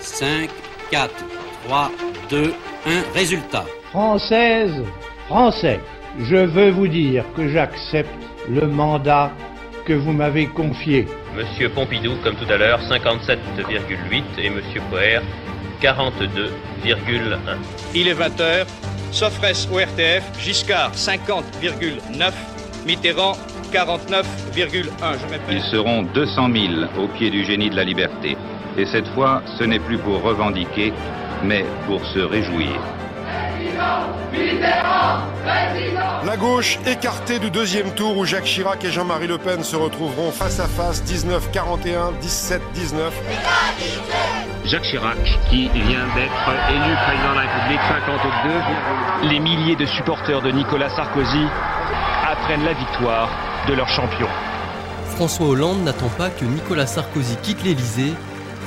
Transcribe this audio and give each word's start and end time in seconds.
5, 0.00 0.50
4, 0.90 1.10
3, 1.66 1.90
2, 2.30 2.54
1. 2.86 3.14
Résultat. 3.14 3.64
Française, 3.90 4.82
Français, 5.26 5.80
je 6.20 6.36
veux 6.36 6.70
vous 6.70 6.86
dire 6.86 7.24
que 7.34 7.48
j'accepte 7.48 8.10
le 8.48 8.66
mandat 8.66 9.32
que 9.86 9.92
vous 9.92 10.12
m'avez 10.12 10.46
confié. 10.46 11.06
Monsieur 11.34 11.68
Pompidou, 11.70 12.14
comme 12.22 12.36
tout 12.36 12.50
à 12.50 12.56
l'heure, 12.56 12.80
57,8 12.80 14.22
et 14.38 14.50
Monsieur 14.50 14.82
Poher, 14.90 15.22
42,1. 15.80 17.38
Il 17.94 18.08
est 18.08 18.14
20h, 18.14 18.66
Sofres 19.12 19.72
au 19.72 19.78
RTF, 19.78 20.24
Giscard 20.38 20.92
50,9, 20.92 22.32
Mitterrand 22.86 23.36
49,1. 23.72 25.16
Ils 25.50 25.62
seront 25.62 26.02
200 26.02 26.48
000 26.52 26.64
au 26.98 27.08
pied 27.08 27.30
du 27.30 27.44
génie 27.44 27.70
de 27.70 27.76
la 27.76 27.84
liberté. 27.84 28.36
Et 28.78 28.84
cette 28.84 29.08
fois, 29.08 29.42
ce 29.58 29.64
n'est 29.64 29.78
plus 29.78 29.98
pour 29.98 30.22
revendiquer, 30.22 30.92
mais 31.42 31.64
pour 31.86 32.04
se 32.04 32.18
réjouir. 32.18 32.78
La 36.24 36.36
gauche 36.36 36.78
écartée 36.86 37.38
du 37.38 37.50
deuxième 37.50 37.92
tour 37.92 38.18
où 38.18 38.24
Jacques 38.24 38.44
Chirac 38.44 38.84
et 38.84 38.90
Jean-Marie 38.90 39.28
Le 39.28 39.38
Pen 39.38 39.62
se 39.64 39.76
retrouveront 39.76 40.30
face 40.30 40.60
à 40.60 40.66
face 40.66 41.02
19-41, 41.04 42.20
17-19. 42.20 42.60
Jacques 44.66 44.82
Chirac, 44.82 45.16
qui 45.48 45.68
vient 45.68 46.06
d'être 46.14 46.50
élu 46.68 46.96
président 47.06 47.30
de 47.30 47.36
la 47.36 47.42
République, 47.42 47.80
52. 49.22 49.28
Les 49.30 49.38
milliers 49.38 49.76
de 49.76 49.86
supporters 49.86 50.42
de 50.42 50.50
Nicolas 50.50 50.90
Sarkozy 50.90 51.46
apprennent 52.30 52.64
la 52.64 52.74
victoire 52.74 53.30
de 53.68 53.74
leur 53.74 53.88
champion. 53.88 54.28
François 55.14 55.46
Hollande 55.46 55.82
n'attend 55.84 56.10
pas 56.18 56.28
que 56.28 56.44
Nicolas 56.44 56.86
Sarkozy 56.86 57.36
quitte 57.36 57.62
l'Élysée 57.62 58.12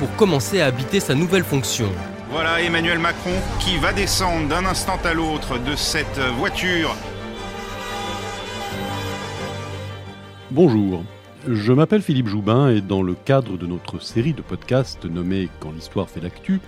pour 0.00 0.16
commencer 0.16 0.62
à 0.62 0.66
habiter 0.66 0.98
sa 0.98 1.14
nouvelle 1.14 1.44
fonction. 1.44 1.92
Voilà 2.30 2.62
Emmanuel 2.62 2.98
Macron 2.98 3.34
qui 3.58 3.76
va 3.76 3.92
descendre 3.92 4.48
d'un 4.48 4.64
instant 4.64 4.98
à 5.04 5.12
l'autre 5.12 5.58
de 5.58 5.76
cette 5.76 6.18
voiture. 6.38 6.96
Bonjour, 10.50 11.04
je 11.46 11.72
m'appelle 11.74 12.00
Philippe 12.00 12.28
Joubin 12.28 12.70
et 12.70 12.80
dans 12.80 13.02
le 13.02 13.14
cadre 13.14 13.58
de 13.58 13.66
notre 13.66 14.00
série 14.00 14.32
de 14.32 14.40
podcasts 14.40 15.04
nommée 15.04 15.50
Quand 15.60 15.70
l'histoire 15.70 16.08
fait 16.08 16.20
l'actu, 16.20 16.62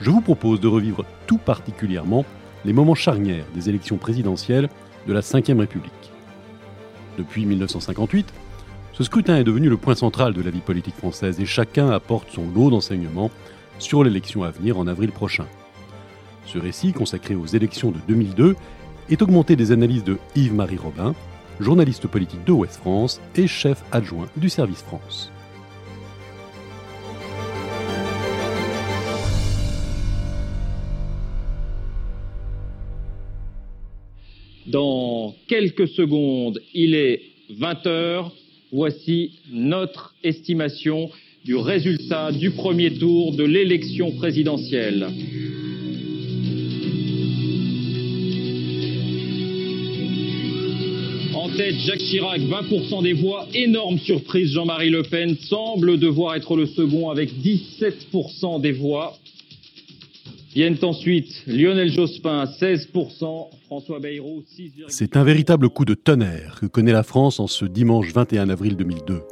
je 0.00 0.08
vous 0.08 0.22
propose 0.22 0.58
de 0.58 0.68
revivre 0.68 1.04
tout 1.26 1.36
particulièrement 1.36 2.24
les 2.64 2.72
moments 2.72 2.94
charnières 2.94 3.44
des 3.54 3.68
élections 3.68 3.98
présidentielles 3.98 4.70
de 5.06 5.12
la 5.12 5.20
Ve 5.20 5.58
République. 5.58 5.92
Depuis 7.18 7.44
1958, 7.44 8.32
ce 8.92 9.04
scrutin 9.04 9.38
est 9.38 9.44
devenu 9.44 9.70
le 9.70 9.78
point 9.78 9.94
central 9.94 10.34
de 10.34 10.42
la 10.42 10.50
vie 10.50 10.60
politique 10.60 10.96
française 10.96 11.40
et 11.40 11.46
chacun 11.46 11.88
apporte 11.90 12.30
son 12.30 12.44
lot 12.54 12.70
d'enseignements 12.70 13.30
sur 13.78 14.04
l'élection 14.04 14.42
à 14.42 14.50
venir 14.50 14.78
en 14.78 14.86
avril 14.86 15.12
prochain. 15.12 15.46
Ce 16.44 16.58
récit, 16.58 16.92
consacré 16.92 17.34
aux 17.34 17.46
élections 17.46 17.90
de 17.90 17.98
2002, 18.06 18.54
est 19.08 19.22
augmenté 19.22 19.56
des 19.56 19.72
analyses 19.72 20.04
de 20.04 20.18
Yves-Marie 20.36 20.76
Robin, 20.76 21.14
journaliste 21.58 22.06
politique 22.06 22.44
de 22.44 22.52
Ouest 22.52 22.76
France 22.76 23.20
et 23.34 23.46
chef 23.46 23.82
adjoint 23.92 24.28
du 24.36 24.50
service 24.50 24.82
France. 24.82 25.32
Dans 34.66 35.34
quelques 35.48 35.88
secondes, 35.88 36.60
il 36.74 36.94
est 36.94 37.22
20 37.50 37.86
heures. 37.86 38.32
Voici 38.74 39.32
notre 39.52 40.14
estimation 40.24 41.10
du 41.44 41.56
résultat 41.56 42.32
du 42.32 42.52
premier 42.52 42.90
tour 42.94 43.36
de 43.36 43.44
l'élection 43.44 44.12
présidentielle. 44.12 45.08
En 51.34 51.50
tête, 51.50 51.74
Jacques 51.84 51.98
Chirac, 51.98 52.40
20% 52.40 53.02
des 53.02 53.12
voix. 53.12 53.46
Énorme 53.52 53.98
surprise, 53.98 54.52
Jean-Marie 54.52 54.88
Le 54.88 55.02
Pen 55.02 55.36
semble 55.36 55.98
devoir 55.98 56.36
être 56.36 56.56
le 56.56 56.64
second 56.64 57.10
avec 57.10 57.30
17% 57.42 58.62
des 58.62 58.72
voix. 58.72 59.18
Viennent 60.54 60.76
ensuite 60.82 61.44
Lionel 61.46 61.90
Jospin, 61.90 62.44
16%, 62.44 63.48
François 63.64 64.00
Bayrou, 64.00 64.42
6,5%. 64.42 64.84
C'est 64.88 65.16
un 65.16 65.24
véritable 65.24 65.70
coup 65.70 65.86
de 65.86 65.94
tonnerre 65.94 66.58
que 66.60 66.66
connaît 66.66 66.92
la 66.92 67.02
France 67.02 67.40
en 67.40 67.46
ce 67.46 67.64
dimanche 67.64 68.12
21 68.12 68.50
avril 68.50 68.76
2002. 68.76 69.22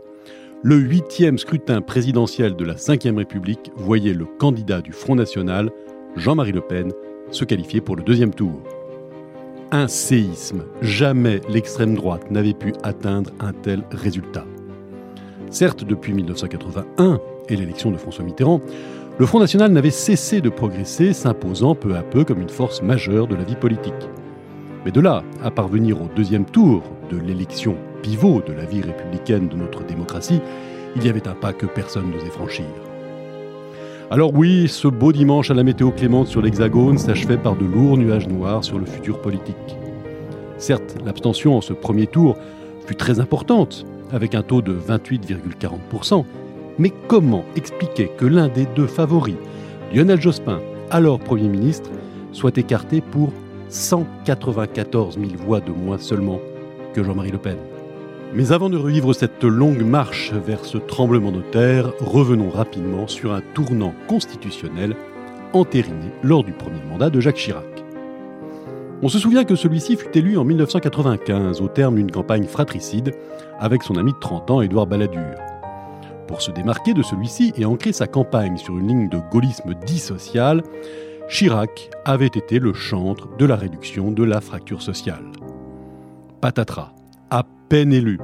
Le 0.62 0.76
huitième 0.76 1.36
scrutin 1.36 1.82
présidentiel 1.82 2.56
de 2.56 2.64
la 2.64 2.72
Ve 2.72 3.16
République 3.16 3.70
voyait 3.76 4.14
le 4.14 4.24
candidat 4.24 4.80
du 4.80 4.92
Front 4.92 5.14
National, 5.14 5.70
Jean-Marie 6.16 6.52
Le 6.52 6.62
Pen, 6.62 6.90
se 7.30 7.44
qualifier 7.44 7.82
pour 7.82 7.96
le 7.96 8.02
deuxième 8.02 8.32
tour. 8.32 8.62
Un 9.72 9.88
séisme. 9.88 10.64
Jamais 10.80 11.42
l'extrême 11.50 11.94
droite 11.94 12.30
n'avait 12.30 12.54
pu 12.54 12.72
atteindre 12.82 13.30
un 13.40 13.52
tel 13.52 13.84
résultat. 13.90 14.46
Certes, 15.50 15.84
depuis 15.84 16.14
1981 16.14 17.20
et 17.50 17.56
l'élection 17.56 17.90
de 17.90 17.98
François 17.98 18.24
Mitterrand, 18.24 18.62
le 19.20 19.26
Front 19.26 19.40
National 19.40 19.70
n'avait 19.70 19.90
cessé 19.90 20.40
de 20.40 20.48
progresser, 20.48 21.12
s'imposant 21.12 21.74
peu 21.74 21.94
à 21.94 22.02
peu 22.02 22.24
comme 22.24 22.40
une 22.40 22.48
force 22.48 22.80
majeure 22.80 23.26
de 23.26 23.34
la 23.34 23.44
vie 23.44 23.54
politique. 23.54 24.08
Mais 24.86 24.92
de 24.92 25.00
là 25.02 25.22
à 25.44 25.50
parvenir 25.50 26.00
au 26.00 26.08
deuxième 26.16 26.46
tour 26.46 26.82
de 27.10 27.18
l'élection 27.18 27.76
pivot 28.00 28.40
de 28.40 28.54
la 28.54 28.64
vie 28.64 28.80
républicaine 28.80 29.48
de 29.48 29.56
notre 29.56 29.84
démocratie, 29.84 30.40
il 30.96 31.04
y 31.04 31.10
avait 31.10 31.28
un 31.28 31.34
pas 31.34 31.52
que 31.52 31.66
personne 31.66 32.10
n'osait 32.10 32.30
franchir. 32.30 32.64
Alors 34.10 34.32
oui, 34.32 34.68
ce 34.68 34.88
beau 34.88 35.12
dimanche 35.12 35.50
à 35.50 35.54
la 35.54 35.64
météo 35.64 35.90
clémente 35.90 36.28
sur 36.28 36.40
l'Hexagone 36.40 36.96
s'achevait 36.96 37.36
par 37.36 37.56
de 37.56 37.66
lourds 37.66 37.98
nuages 37.98 38.26
noirs 38.26 38.64
sur 38.64 38.78
le 38.78 38.86
futur 38.86 39.20
politique. 39.20 39.76
Certes, 40.56 40.96
l'abstention 41.04 41.58
en 41.58 41.60
ce 41.60 41.74
premier 41.74 42.06
tour 42.06 42.38
fut 42.86 42.96
très 42.96 43.20
importante, 43.20 43.84
avec 44.12 44.34
un 44.34 44.42
taux 44.42 44.62
de 44.62 44.72
28,40%, 44.72 46.24
mais 46.80 46.92
comment 47.08 47.44
expliquer 47.56 48.10
que 48.16 48.24
l'un 48.24 48.48
des 48.48 48.64
deux 48.74 48.86
favoris, 48.86 49.36
Lionel 49.94 50.18
Jospin, 50.18 50.60
alors 50.90 51.20
Premier 51.20 51.46
ministre, 51.46 51.90
soit 52.32 52.56
écarté 52.56 53.02
pour 53.02 53.34
194 53.68 55.18
000 55.18 55.26
voix 55.36 55.60
de 55.60 55.72
moins 55.72 55.98
seulement 55.98 56.40
que 56.94 57.04
Jean-Marie 57.04 57.32
Le 57.32 57.38
Pen? 57.38 57.58
Mais 58.32 58.52
avant 58.52 58.70
de 58.70 58.78
revivre 58.78 59.14
cette 59.14 59.44
longue 59.44 59.82
marche 59.82 60.32
vers 60.32 60.64
ce 60.64 60.78
tremblement 60.78 61.32
de 61.32 61.42
terre, 61.42 61.92
revenons 62.00 62.48
rapidement 62.48 63.06
sur 63.06 63.34
un 63.34 63.42
tournant 63.52 63.92
constitutionnel 64.08 64.96
entériné 65.52 66.06
lors 66.22 66.44
du 66.44 66.52
premier 66.52 66.82
mandat 66.88 67.10
de 67.10 67.20
Jacques 67.20 67.36
Chirac. 67.36 67.84
On 69.02 69.08
se 69.08 69.18
souvient 69.18 69.44
que 69.44 69.54
celui-ci 69.54 69.96
fut 69.96 70.16
élu 70.16 70.38
en 70.38 70.44
1995 70.44 71.60
au 71.60 71.68
terme 71.68 71.96
d'une 71.96 72.10
campagne 72.10 72.44
fratricide 72.44 73.12
avec 73.58 73.82
son 73.82 73.96
ami 73.96 74.12
de 74.12 74.18
30 74.18 74.50
ans 74.50 74.62
Édouard 74.62 74.86
Balladur. 74.86 75.49
Pour 76.30 76.42
se 76.42 76.52
démarquer 76.52 76.94
de 76.94 77.02
celui-ci 77.02 77.52
et 77.56 77.64
ancrer 77.64 77.92
sa 77.92 78.06
campagne 78.06 78.56
sur 78.56 78.78
une 78.78 78.86
ligne 78.86 79.08
de 79.08 79.18
gaullisme 79.32 79.74
dit 79.84 79.98
social, 79.98 80.62
Chirac 81.28 81.90
avait 82.04 82.26
été 82.26 82.60
le 82.60 82.72
chantre 82.72 83.36
de 83.36 83.44
la 83.44 83.56
réduction 83.56 84.12
de 84.12 84.22
la 84.22 84.40
fracture 84.40 84.80
sociale. 84.80 85.24
Patatras, 86.40 86.92
à 87.30 87.42
peine 87.68 87.92
élu. 87.92 88.20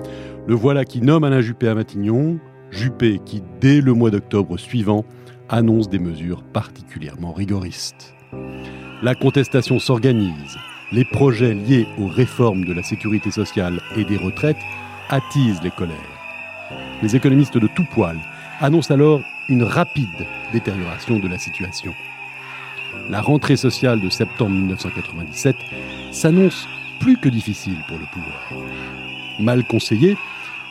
Le 0.46 0.54
voilà 0.54 0.84
qui 0.84 1.00
nomme 1.00 1.24
Alain 1.24 1.40
Juppé 1.40 1.66
à 1.66 1.74
Matignon, 1.74 2.38
Juppé 2.70 3.20
qui, 3.24 3.42
dès 3.60 3.80
le 3.80 3.92
mois 3.92 4.12
d'octobre 4.12 4.56
suivant, 4.56 5.04
annonce 5.48 5.88
des 5.88 5.98
mesures 5.98 6.44
particulièrement 6.44 7.32
rigoristes. 7.32 8.14
La 9.02 9.16
contestation 9.16 9.80
s'organise. 9.80 10.56
Les 10.92 11.04
projets 11.04 11.54
liés 11.54 11.88
aux 11.98 12.06
réformes 12.06 12.66
de 12.66 12.72
la 12.72 12.84
sécurité 12.84 13.32
sociale 13.32 13.80
et 13.96 14.04
des 14.04 14.16
retraites 14.16 14.56
attisent 15.08 15.62
les 15.64 15.72
colères. 15.72 16.15
Les 17.02 17.16
économistes 17.16 17.58
de 17.58 17.66
tout 17.66 17.84
poil 17.84 18.18
annoncent 18.60 18.92
alors 18.92 19.20
une 19.48 19.62
rapide 19.62 20.26
détérioration 20.52 21.18
de 21.18 21.28
la 21.28 21.38
situation. 21.38 21.94
La 23.10 23.20
rentrée 23.20 23.56
sociale 23.56 24.00
de 24.00 24.08
septembre 24.08 24.52
1997 24.52 25.56
s'annonce 26.12 26.66
plus 27.00 27.18
que 27.18 27.28
difficile 27.28 27.78
pour 27.88 27.98
le 27.98 28.06
pouvoir 28.12 28.52
mal 29.38 29.64
conseillé, 29.64 30.16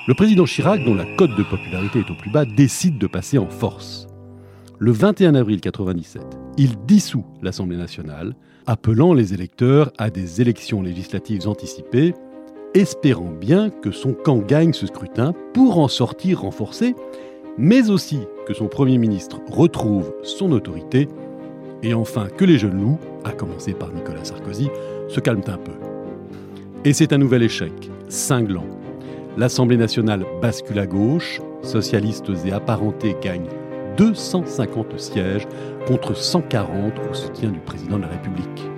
le 0.08 0.14
président 0.14 0.46
Chirac, 0.46 0.84
dont 0.84 0.96
la 0.96 1.06
cote 1.06 1.36
de 1.36 1.44
popularité 1.44 2.00
est 2.00 2.12
au 2.12 2.16
plus 2.16 2.30
bas, 2.30 2.46
décide 2.46 2.98
de 2.98 3.08
passer 3.08 3.38
en 3.38 3.48
force. 3.48 4.08
Le 4.78 4.92
21 4.92 5.36
avril 5.36 5.56
1997, 5.56 6.22
il 6.58 6.76
dissout 6.86 7.26
l'Assemblée 7.42 7.78
nationale, 7.78 8.36
appelant 8.68 9.14
les 9.14 9.34
électeurs 9.34 9.92
à 9.98 10.10
des 10.10 10.42
élections 10.42 10.82
législatives 10.82 11.48
anticipées, 11.48 12.14
espérant 12.76 13.32
bien 13.32 13.70
que 13.70 13.92
son 13.92 14.14
camp 14.14 14.40
gagne 14.40 14.74
ce 14.74 14.86
scrutin 14.86 15.34
pour 15.54 15.80
en 15.80 15.88
sortir 15.88 16.42
renforcé, 16.42 16.94
mais 17.58 17.90
aussi 17.90 18.20
que 18.46 18.54
son 18.54 18.68
Premier 18.68 18.98
ministre 18.98 19.40
retrouve 19.50 20.14
son 20.24 20.52
autorité, 20.52 21.08
et 21.82 21.94
enfin 21.94 22.28
que 22.28 22.44
les 22.44 22.58
jeunes 22.58 22.80
loups, 22.80 23.00
à 23.24 23.32
commencer 23.32 23.74
par 23.74 23.92
Nicolas 23.94 24.26
Sarkozy, 24.26 24.70
se 25.08 25.20
calment 25.22 25.48
un 25.48 25.58
peu. 25.58 25.72
Et 26.84 26.94
c'est 26.94 27.14
un 27.14 27.18
nouvel 27.18 27.44
échec, 27.44 27.72
cinglant. 28.10 28.66
L'Assemblée 29.38 29.78
nationale 29.78 30.26
bascule 30.42 30.80
à 30.80 30.86
gauche, 30.86 31.42
socialistes 31.62 32.32
et 32.46 32.52
apparentés 32.52 33.16
gagnent 33.22 33.50
250 33.98 35.00
sièges 35.00 35.48
contre 35.88 36.16
140 36.16 36.94
au 37.10 37.14
soutien 37.14 37.50
du 37.50 37.60
président 37.60 37.98
de 37.98 38.04
la 38.04 38.10
République. 38.10 38.70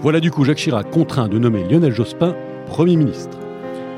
Voilà 0.00 0.18
du 0.18 0.30
coup 0.30 0.44
Jacques 0.44 0.58
Chirac 0.58 0.90
contraint 0.90 1.28
de 1.28 1.38
nommer 1.38 1.62
Lionel 1.64 1.92
Jospin 1.92 2.34
Premier 2.70 2.94
ministre. 2.94 3.36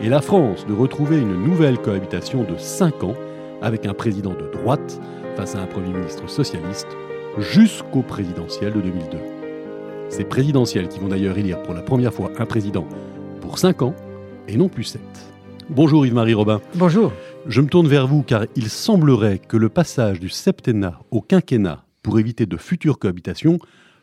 Et 0.01 0.09
la 0.09 0.23
France 0.23 0.67
de 0.67 0.73
retrouver 0.73 1.19
une 1.19 1.45
nouvelle 1.45 1.77
cohabitation 1.77 2.43
de 2.43 2.57
5 2.57 3.05
ans 3.05 3.15
avec 3.61 3.85
un 3.85 3.93
président 3.93 4.33
de 4.33 4.51
droite 4.51 4.99
face 5.37 5.55
à 5.55 5.61
un 5.61 5.67
Premier 5.67 5.93
ministre 5.93 6.27
socialiste 6.27 6.89
jusqu'au 7.37 8.01
présidentiel 8.01 8.73
de 8.73 8.81
2002. 8.81 9.19
Ces 10.09 10.25
présidentielles 10.25 10.89
qui 10.89 11.01
vont 11.01 11.09
d'ailleurs 11.09 11.37
élire 11.37 11.63
pour 11.63 11.75
la 11.75 11.83
première 11.83 12.15
fois 12.15 12.31
un 12.39 12.47
président 12.47 12.87
pour 13.43 13.59
5 13.59 13.83
ans 13.83 13.95
et 14.49 14.57
non 14.57 14.71
plus 14.71 14.85
7. 14.85 15.03
Bonjour 15.69 16.07
Yves-Marie 16.07 16.35
Robin. 16.35 16.63
Bonjour. 16.75 17.13
Je 17.47 17.61
me 17.61 17.69
tourne 17.69 17.89
vers 17.89 18.07
vous 18.07 18.23
car 18.23 18.47
il 18.57 18.71
semblerait 18.71 19.39
que 19.39 19.59
le 19.59 19.69
passage 19.69 20.19
du 20.19 20.31
septennat 20.31 20.99
au 21.11 21.21
quinquennat 21.21 21.85
pour 22.03 22.19
éviter 22.19 22.47
de 22.47 22.57
futures 22.57 22.99
cohabitations 22.99 23.59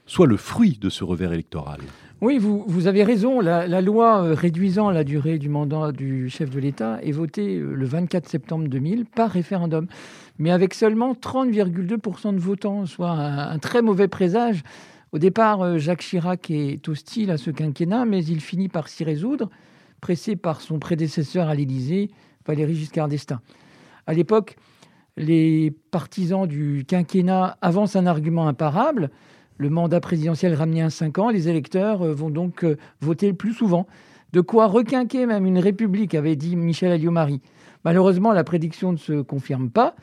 soit 0.10 0.26
le 0.26 0.38
fruit 0.38 0.78
de 0.82 0.90
ce 0.90 1.04
revers 1.04 1.32
électoral. 1.32 1.80
Oui, 2.22 2.38
vous, 2.40 2.88
avez 2.88 3.04
raison. 3.04 3.40
La, 3.40 3.82
loi 3.82 4.24
euh, 4.24 4.34
réduisant 4.34 4.90
la 4.90 5.06
durée 5.06 5.38
du 5.38 5.48
mandat 5.48 5.94
du 5.94 6.30
chef 6.30 6.50
de 6.50 6.60
l'État 6.60 7.00
est 7.02 7.12
votée 7.12 7.58
euh, 7.58 7.74
le 7.76 7.86
24 7.86 8.28
septembre 8.28 8.68
2000 8.68 9.06
par 9.06 9.30
référendum, 9.30 9.88
mais 10.38 10.52
avec 10.52 10.74
seulement 10.74 11.14
30,2% 11.14 12.34
de 12.34 12.40
votants, 12.40 12.86
soit 12.88 13.12
un, 13.12 13.58
très 13.60 13.82
mauvais 13.82 14.10
présage. 14.10 14.64
Au 15.14 15.20
départ, 15.20 15.62
euh, 15.62 15.78
Jacques 15.78 16.02
Chirac 16.02 16.50
est 16.50 16.90
hostile 16.90 17.30
à 17.32 17.38
ce 17.38 17.52
quinquennat, 17.52 18.04
mais 18.06 18.26
il 18.26 18.42
finit 18.42 18.68
par 18.68 18.90
s'y 18.90 19.04
résoudre, 19.04 19.50
pressé 20.02 20.36
par 20.36 20.60
son 20.60 20.80
prédécesseur 20.80 21.48
à 21.48 21.56
l'Élysée, 21.56 22.10
Valéry 22.48 22.76
Giscard 22.76 23.08
d'Estaing. 23.08 23.40
À 24.08 24.14
l'époque, 24.14 24.58
les 25.16 25.72
partisans 25.92 26.48
du 26.48 26.84
quinquennat 26.86 27.58
avancent 27.62 27.96
un 27.96 28.08
argument 28.08 28.48
imparable 28.48 29.12
le 29.60 29.70
mandat 29.70 30.00
présidentiel 30.00 30.54
ramené 30.54 30.82
à 30.82 30.90
5 30.90 31.20
ans, 31.20 31.30
les 31.30 31.50
électeurs 31.50 32.02
euh, 32.02 32.14
vont 32.14 32.30
donc 32.30 32.64
euh, 32.64 32.78
voter 33.02 33.34
plus 33.34 33.54
souvent. 33.54 33.88
De 34.32 34.42
quoi 34.42 34.68
requinquer 34.68 35.26
même 35.26 35.46
une 35.46 35.60
république, 35.60 36.16
avait 36.16 36.38
dit 36.38 36.56
Michel 36.56 36.92
Alliot-Marie. 36.94 37.42
Malheureusement, 37.84 38.32
la 38.32 38.46
prédiction 38.46 38.94
ne 38.94 38.98
se 38.98 39.22
confirme 39.22 39.70
pas. 39.70 39.96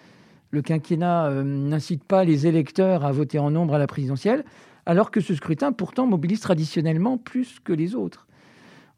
Le 0.51 0.61
quinquennat 0.61 1.29
euh, 1.29 1.43
n'incite 1.43 2.05
pas 2.05 2.25
les 2.25 2.47
électeurs 2.47 3.05
à 3.05 3.13
voter 3.13 3.39
en 3.39 3.51
nombre 3.51 3.75
à 3.75 3.79
la 3.79 3.87
présidentielle, 3.87 4.45
alors 4.85 5.11
que 5.11 5.23
ce 5.23 5.35
scrutin 5.35 5.73
pourtant 5.73 6.07
mobilise 6.07 6.41
traditionnellement 6.41 7.17
plus 7.17 7.59
que 7.65 7.73
les 7.73 7.95
autres. 7.95 8.27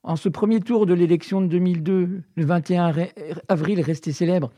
En 0.02 0.16
ce 0.16 0.28
premier 0.28 0.58
tour 0.60 0.86
de 0.86 0.94
l'élection 0.94 1.40
de 1.40 1.46
2002, 1.46 2.22
le 2.34 2.44
21 2.44 2.92
avril 3.48 3.80
resté 3.80 4.10
célèbre, 4.12 4.50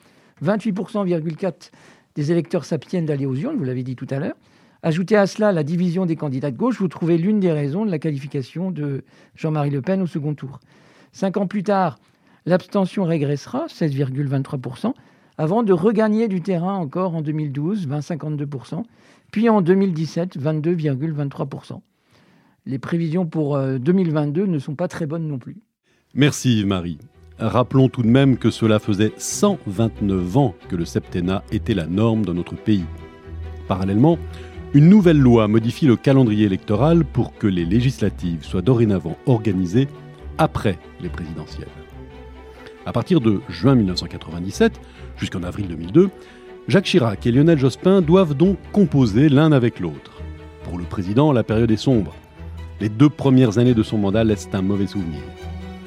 28,4% 0.43 1.71
des 2.15 2.33
électeurs 2.33 2.65
s'abstiennent 2.65 3.07
d'aller 3.07 3.27
aux 3.27 3.35
vous 3.35 3.65
l'avez 3.65 3.83
dit 3.83 3.97
tout 3.97 4.07
à 4.11 4.19
l'heure. 4.19 4.37
Ajoutez 4.83 5.17
à 5.17 5.27
cela 5.27 5.53
la 5.53 5.63
division 5.63 6.07
des 6.07 6.17
candidats 6.17 6.51
de 6.51 6.57
gauche, 6.57 6.79
vous 6.79 6.89
trouvez 6.89 7.19
l'une 7.19 7.39
des 7.39 7.53
raisons 7.53 7.85
de 7.85 7.91
la 7.91 7.99
qualification 7.99 8.71
de 8.71 9.05
Jean-Marie 9.35 9.71
Le 9.71 9.83
Pen 9.83 10.01
au 10.01 10.07
second 10.07 10.35
tour. 10.35 10.59
Cinq 11.13 11.37
ans 11.37 11.47
plus 11.47 11.63
tard, 11.63 11.99
l'abstention 12.47 13.05
régressera, 13.05 13.67
16,23%, 13.67 14.95
avant 15.37 15.63
de 15.63 15.73
regagner 15.73 16.29
du 16.29 16.41
terrain 16.41 16.75
encore 16.75 17.15
en 17.15 17.21
2012, 17.21 17.89
20,52%, 17.89 18.85
puis 19.31 19.49
en 19.49 19.61
2017, 19.61 20.39
22,23%. 20.39 21.81
Les 22.67 22.79
prévisions 22.79 23.27
pour 23.27 23.59
2022 23.59 24.43
euh, 24.43 24.47
ne 24.47 24.59
sont 24.59 24.75
pas 24.75 24.89
très 24.89 25.07
bonnes 25.07 25.27
non 25.27 25.39
plus. 25.39 25.57
Merci 26.15 26.65
Marie. 26.67 26.99
Rappelons 27.39 27.89
tout 27.89 28.03
de 28.03 28.09
même 28.09 28.37
que 28.37 28.51
cela 28.51 28.79
faisait 28.79 29.13
129 29.17 30.37
ans 30.37 30.55
que 30.69 30.77
le 30.77 30.85
septennat 30.85 31.43
était 31.53 31.75
la 31.75 31.87
norme 31.87 32.25
dans 32.25 32.35
notre 32.35 32.55
pays. 32.55 32.85
Parallèlement, 33.67 34.19
une 34.73 34.89
nouvelle 34.89 35.19
loi 35.19 35.49
modifie 35.49 35.87
le 35.87 35.97
calendrier 35.97 36.47
électoral 36.47 37.05
pour 37.05 37.37
que 37.37 37.49
les 37.49 37.65
législatives 37.65 38.45
soient 38.45 38.63
dorénavant 38.63 39.17
organisées 39.27 39.89
après 40.39 40.79
les 41.01 41.09
présidentielles. 41.09 41.67
À 42.87 42.93
partir 42.93 43.21
de 43.21 43.41
juin 43.49 43.75
1997 43.75 44.81
jusqu'en 45.17 45.43
avril 45.43 45.67
2002, 45.67 46.11
Jacques 46.69 46.85
Chirac 46.85 47.27
et 47.27 47.33
Lionel 47.33 47.59
Jospin 47.59 48.01
doivent 48.01 48.35
donc 48.35 48.59
composer 48.73 49.29
l'un 49.29 49.51
avec 49.51 49.81
l'autre. 49.81 50.23
Pour 50.63 50.79
le 50.79 50.85
président, 50.85 51.33
la 51.33 51.43
période 51.43 51.71
est 51.71 51.77
sombre. 51.77 52.15
Les 52.81 52.89
deux 52.89 53.11
premières 53.11 53.59
années 53.59 53.75
de 53.75 53.83
son 53.83 53.99
mandat 53.99 54.23
laissent 54.23 54.49
un 54.53 54.63
mauvais 54.63 54.87
souvenir. 54.87 55.21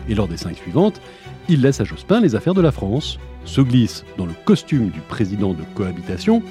Et 0.09 0.15
lors 0.15 0.27
des 0.27 0.37
cinq 0.37 0.57
suivantes, 0.57 0.99
il 1.47 1.61
laisse 1.61 1.79
à 1.79 1.85
Jospin 1.85 2.19
les 2.19 2.35
affaires 2.35 2.53
de 2.53 2.61
la 2.61 2.73
France, 2.73 3.17
se 3.45 3.61
glisse 3.61 4.03
dans 4.17 4.25
le 4.25 4.33
costume 4.45 4.89
du 4.89 4.99
président 4.99 5.53
de 5.53 5.63
cohabitation 5.73 6.43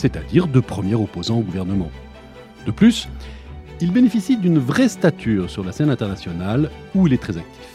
c'est-à-dire 0.00 0.48
de 0.48 0.60
premier 0.60 0.94
opposant 0.94 1.38
au 1.38 1.42
gouvernement. 1.42 1.90
De 2.66 2.70
plus, 2.70 3.08
il 3.80 3.92
bénéficie 3.92 4.36
d'une 4.36 4.58
vraie 4.58 4.88
stature 4.88 5.50
sur 5.50 5.62
la 5.62 5.72
scène 5.72 5.90
internationale 5.90 6.70
où 6.94 7.06
il 7.06 7.12
est 7.12 7.22
très 7.22 7.36
actif. 7.36 7.68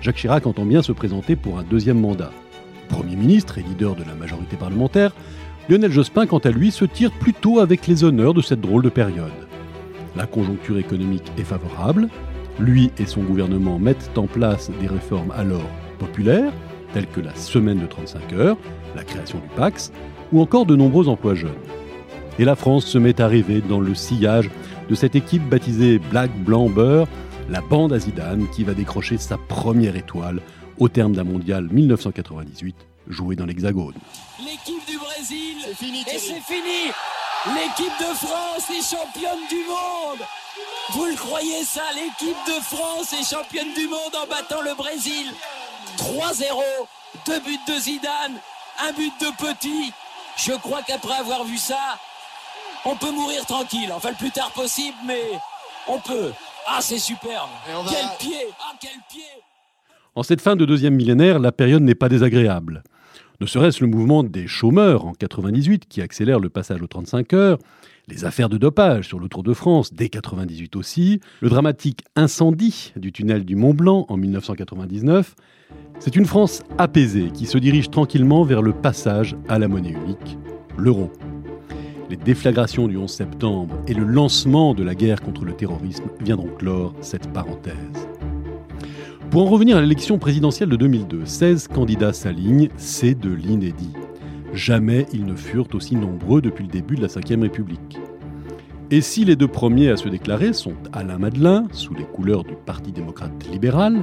Jacques 0.00 0.16
Chirac 0.16 0.46
entend 0.46 0.64
bien 0.64 0.82
se 0.82 0.92
présenter 0.92 1.34
pour 1.34 1.58
un 1.58 1.64
deuxième 1.64 2.00
mandat. 2.00 2.30
Premier 2.88 3.16
ministre 3.16 3.58
et 3.58 3.62
leader 3.62 3.96
de 3.96 4.04
la 4.04 4.14
majorité 4.14 4.56
parlementaire, 4.56 5.14
Lionel 5.68 5.90
Jospin, 5.90 6.26
quant 6.26 6.38
à 6.38 6.50
lui, 6.50 6.70
se 6.70 6.84
tire 6.84 7.10
plutôt 7.10 7.58
avec 7.58 7.88
les 7.88 8.04
honneurs 8.04 8.34
de 8.34 8.40
cette 8.40 8.60
drôle 8.60 8.84
de 8.84 8.88
période. 8.88 9.32
La 10.14 10.26
conjoncture 10.26 10.78
économique 10.78 11.32
est 11.38 11.44
favorable, 11.44 12.08
lui 12.60 12.92
et 12.98 13.06
son 13.06 13.22
gouvernement 13.22 13.80
mettent 13.80 14.16
en 14.16 14.28
place 14.28 14.70
des 14.80 14.86
réformes 14.86 15.32
alors 15.36 15.68
populaires, 15.98 16.52
telles 16.94 17.08
que 17.08 17.20
la 17.20 17.34
semaine 17.34 17.80
de 17.80 17.86
35 17.86 18.32
heures, 18.32 18.56
la 18.94 19.02
création 19.02 19.38
du 19.38 19.48
PAX, 19.56 19.90
ou 20.32 20.40
encore 20.40 20.66
de 20.66 20.76
nombreux 20.76 21.08
emplois 21.08 21.34
jeunes. 21.34 21.54
Et 22.38 22.44
la 22.44 22.56
France 22.56 22.84
se 22.86 22.98
met 22.98 23.20
à 23.20 23.28
rêver 23.28 23.60
dans 23.60 23.80
le 23.80 23.94
sillage 23.94 24.50
de 24.88 24.94
cette 24.94 25.14
équipe 25.14 25.48
baptisée 25.48 25.98
Black 25.98 26.30
Blanc 26.44 26.68
Beurre, 26.68 27.08
la 27.48 27.60
bande 27.60 27.92
à 27.92 27.98
Zidane 27.98 28.46
qui 28.50 28.64
va 28.64 28.74
décrocher 28.74 29.18
sa 29.18 29.38
première 29.38 29.96
étoile 29.96 30.40
au 30.78 30.88
terme 30.88 31.12
d'un 31.12 31.24
mondial 31.24 31.68
1998 31.70 32.76
joué 33.08 33.36
dans 33.36 33.46
l'Hexagone. 33.46 33.94
L'équipe 34.40 34.84
du 34.86 34.98
Brésil, 34.98 35.56
fini, 35.76 36.00
et 36.00 36.18
c'est 36.18 36.40
fini. 36.40 36.90
L'équipe 37.46 37.92
de 38.00 38.14
France 38.14 38.68
est 38.70 38.82
championne 38.82 39.46
du 39.48 39.62
monde. 39.68 40.26
Vous 40.94 41.04
le 41.04 41.14
croyez 41.14 41.62
ça 41.64 41.82
L'équipe 41.94 42.36
de 42.46 42.60
France 42.62 43.12
est 43.12 43.28
championne 43.28 43.72
du 43.74 43.86
monde 43.86 44.14
en 44.22 44.26
battant 44.26 44.62
le 44.62 44.74
Brésil. 44.74 45.32
3-0, 45.98 46.62
deux 47.26 47.40
buts 47.40 47.58
de 47.68 47.80
Zidane, 47.80 48.34
un 48.86 48.92
but 48.92 49.12
de 49.20 49.26
Petit, 49.36 49.92
je 50.36 50.52
crois 50.52 50.82
qu'après 50.82 51.14
avoir 51.14 51.44
vu 51.44 51.56
ça, 51.56 51.98
on 52.84 52.96
peut 52.96 53.10
mourir 53.10 53.44
tranquille. 53.46 53.90
Enfin, 53.92 54.10
le 54.10 54.16
plus 54.16 54.30
tard 54.30 54.52
possible, 54.52 54.96
mais 55.06 55.22
on 55.88 55.98
peut. 55.98 56.32
Ah, 56.68 56.78
c'est 56.80 56.98
superbe. 56.98 57.48
Quel 57.88 58.28
pied 58.28 58.46
Ah, 58.60 58.74
quel 58.80 58.98
pied 59.10 59.24
En 60.14 60.22
cette 60.22 60.40
fin 60.40 60.56
de 60.56 60.64
deuxième 60.64 60.94
millénaire, 60.94 61.38
la 61.38 61.52
période 61.52 61.82
n'est 61.82 61.94
pas 61.94 62.08
désagréable. 62.08 62.82
Ne 63.40 63.46
serait-ce 63.46 63.82
le 63.82 63.90
mouvement 63.90 64.22
des 64.22 64.46
chômeurs 64.46 65.04
en 65.04 65.12
98 65.12 65.86
qui 65.88 66.00
accélère 66.00 66.40
le 66.40 66.48
passage 66.48 66.80
aux 66.80 66.86
35 66.86 67.32
heures, 67.34 67.58
les 68.08 68.24
affaires 68.24 68.48
de 68.48 68.56
dopage 68.56 69.08
sur 69.08 69.18
le 69.18 69.28
Tour 69.28 69.42
de 69.42 69.52
France 69.52 69.92
dès 69.92 70.08
98 70.08 70.76
aussi, 70.76 71.20
le 71.40 71.48
dramatique 71.48 72.04
incendie 72.14 72.92
du 72.94 73.10
tunnel 73.10 73.44
du 73.44 73.56
Mont 73.56 73.74
Blanc 73.74 74.06
en 74.08 74.16
1999, 74.16 75.34
c'est 75.98 76.14
une 76.14 76.24
France 76.24 76.62
apaisée 76.78 77.30
qui 77.32 77.46
se 77.46 77.58
dirige 77.58 77.90
tranquillement 77.90 78.44
vers 78.44 78.62
le 78.62 78.72
passage 78.72 79.36
à 79.48 79.58
la 79.58 79.66
monnaie 79.66 79.90
unique, 79.90 80.38
l'euro. 80.76 81.10
Les 82.08 82.16
déflagrations 82.16 82.86
du 82.86 82.96
11 82.96 83.10
septembre 83.10 83.76
et 83.88 83.94
le 83.94 84.04
lancement 84.04 84.72
de 84.72 84.84
la 84.84 84.94
guerre 84.94 85.20
contre 85.20 85.44
le 85.44 85.54
terrorisme 85.54 86.04
viendront 86.20 86.54
clore 86.56 86.94
cette 87.00 87.32
parenthèse. 87.32 87.74
Pour 89.32 89.42
en 89.42 89.50
revenir 89.50 89.78
à 89.78 89.80
l'élection 89.80 90.16
présidentielle 90.18 90.68
de 90.68 90.76
2002, 90.76 91.26
16 91.26 91.66
candidats 91.66 92.12
s'alignent, 92.12 92.68
c'est 92.76 93.18
de 93.18 93.30
l'inédit. 93.30 93.94
Jamais 94.56 95.04
ils 95.12 95.26
ne 95.26 95.34
furent 95.34 95.68
aussi 95.74 95.96
nombreux 95.96 96.40
depuis 96.40 96.64
le 96.64 96.70
début 96.70 96.96
de 96.96 97.02
la 97.02 97.08
Ve 97.08 97.42
République. 97.42 97.98
Et 98.90 99.02
si 99.02 99.26
les 99.26 99.36
deux 99.36 99.48
premiers 99.48 99.90
à 99.90 99.98
se 99.98 100.08
déclarer 100.08 100.54
sont 100.54 100.72
Alain 100.94 101.18
Madelin, 101.18 101.66
sous 101.72 101.92
les 101.92 102.04
couleurs 102.04 102.42
du 102.42 102.54
Parti 102.64 102.90
démocrate 102.90 103.46
libéral, 103.52 104.00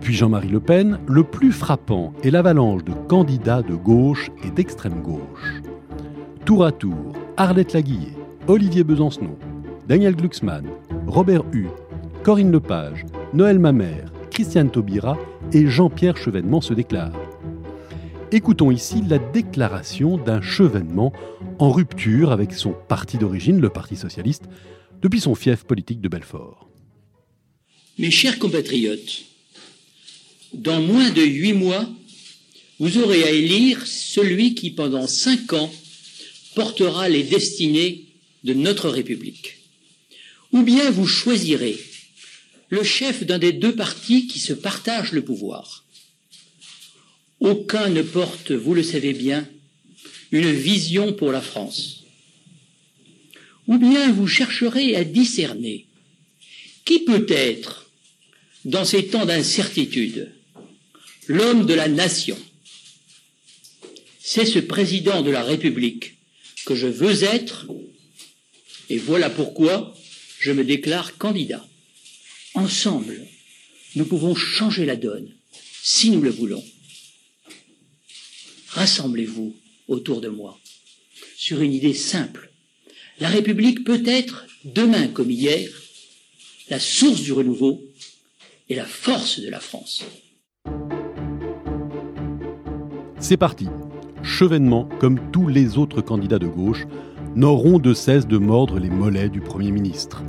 puis 0.00 0.14
Jean-Marie 0.14 0.48
Le 0.48 0.60
Pen, 0.60 0.98
le 1.06 1.24
plus 1.24 1.52
frappant 1.52 2.14
est 2.24 2.30
l'avalanche 2.30 2.84
de 2.84 2.92
candidats 3.06 3.60
de 3.60 3.74
gauche 3.74 4.30
et 4.42 4.50
d'extrême 4.50 5.02
gauche. 5.02 5.60
Tour 6.46 6.64
à 6.64 6.72
tour, 6.72 7.12
Arlette 7.36 7.74
Laguillet, 7.74 8.16
Olivier 8.46 8.82
Besancenot, 8.82 9.38
Daniel 9.86 10.16
Glucksmann, 10.16 10.64
Robert 11.06 11.44
Hu, 11.52 11.66
Corinne 12.22 12.50
Lepage, 12.50 13.04
Noël 13.34 13.58
Mamère, 13.58 14.10
Christiane 14.30 14.70
Taubira 14.70 15.18
et 15.52 15.66
Jean-Pierre 15.66 16.16
Chevènement 16.16 16.62
se 16.62 16.72
déclarent. 16.72 17.25
Écoutons 18.32 18.72
ici 18.72 18.96
la 19.08 19.18
déclaration 19.18 20.16
d'un 20.18 20.42
Chevènement 20.42 21.12
en 21.60 21.70
rupture 21.70 22.32
avec 22.32 22.52
son 22.52 22.74
parti 22.88 23.18
d'origine, 23.18 23.60
le 23.60 23.70
Parti 23.70 23.94
socialiste, 23.94 24.44
depuis 25.00 25.20
son 25.20 25.36
fief 25.36 25.62
politique 25.62 26.00
de 26.00 26.08
Belfort. 26.08 26.68
Mes 27.98 28.10
chers 28.10 28.40
compatriotes, 28.40 29.22
dans 30.52 30.80
moins 30.80 31.10
de 31.10 31.22
huit 31.22 31.52
mois, 31.52 31.88
vous 32.80 32.98
aurez 32.98 33.22
à 33.22 33.30
élire 33.30 33.86
celui 33.86 34.56
qui, 34.56 34.72
pendant 34.72 35.06
cinq 35.06 35.52
ans, 35.52 35.72
portera 36.56 37.08
les 37.08 37.22
destinées 37.22 38.06
de 38.42 38.54
notre 38.54 38.88
République. 38.88 39.58
Ou 40.52 40.62
bien 40.62 40.90
vous 40.90 41.06
choisirez 41.06 41.78
le 42.70 42.82
chef 42.82 43.24
d'un 43.24 43.38
des 43.38 43.52
deux 43.52 43.76
partis 43.76 44.26
qui 44.26 44.40
se 44.40 44.52
partagent 44.52 45.12
le 45.12 45.22
pouvoir. 45.22 45.85
Aucun 47.46 47.90
ne 47.90 48.02
porte, 48.02 48.50
vous 48.50 48.74
le 48.74 48.82
savez 48.82 49.12
bien, 49.12 49.48
une 50.32 50.50
vision 50.50 51.12
pour 51.12 51.30
la 51.30 51.40
France. 51.40 52.02
Ou 53.68 53.78
bien 53.78 54.12
vous 54.12 54.26
chercherez 54.26 54.96
à 54.96 55.04
discerner 55.04 55.86
qui 56.84 57.04
peut 57.04 57.26
être, 57.28 57.88
dans 58.64 58.84
ces 58.84 59.06
temps 59.06 59.26
d'incertitude, 59.26 60.32
l'homme 61.28 61.66
de 61.66 61.74
la 61.74 61.86
nation. 61.86 62.36
C'est 64.20 64.44
ce 64.44 64.58
président 64.58 65.22
de 65.22 65.30
la 65.30 65.44
République 65.44 66.14
que 66.64 66.74
je 66.74 66.88
veux 66.88 67.22
être, 67.22 67.68
et 68.90 68.98
voilà 68.98 69.30
pourquoi 69.30 69.96
je 70.40 70.50
me 70.50 70.64
déclare 70.64 71.16
candidat. 71.16 71.64
Ensemble, 72.54 73.24
nous 73.94 74.04
pouvons 74.04 74.34
changer 74.34 74.84
la 74.84 74.96
donne, 74.96 75.30
si 75.84 76.10
nous 76.10 76.22
le 76.22 76.30
voulons. 76.30 76.64
Rassemblez-vous 78.76 79.54
autour 79.88 80.20
de 80.20 80.28
moi 80.28 80.58
sur 81.34 81.62
une 81.62 81.72
idée 81.72 81.94
simple. 81.94 82.50
La 83.20 83.28
République 83.28 83.84
peut 83.84 84.02
être, 84.04 84.44
demain 84.66 85.08
comme 85.08 85.30
hier, 85.30 85.66
la 86.68 86.78
source 86.78 87.22
du 87.22 87.32
renouveau 87.32 87.80
et 88.68 88.74
la 88.74 88.84
force 88.84 89.40
de 89.40 89.48
la 89.48 89.60
France. 89.60 90.04
C'est 93.18 93.38
parti. 93.38 93.66
Chevènement, 94.22 94.86
comme 95.00 95.30
tous 95.32 95.48
les 95.48 95.78
autres 95.78 96.02
candidats 96.02 96.38
de 96.38 96.46
gauche, 96.46 96.84
n'auront 97.34 97.78
de 97.78 97.94
cesse 97.94 98.26
de 98.26 98.36
mordre 98.36 98.78
les 98.78 98.90
mollets 98.90 99.30
du 99.30 99.40
Premier 99.40 99.70
ministre. 99.70 100.22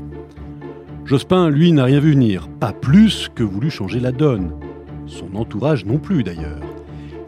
Jospin, 1.03 1.49
lui, 1.49 1.73
n'a 1.73 1.83
rien 1.83 1.99
vu 1.99 2.11
venir, 2.11 2.47
pas 2.61 2.71
plus 2.71 3.27
que 3.35 3.43
voulu 3.43 3.69
changer 3.69 3.99
la 3.99 4.13
donne. 4.13 4.57
Son 5.05 5.35
entourage 5.35 5.83
non 5.83 5.99
plus 5.99 6.23
d'ailleurs. 6.23 6.76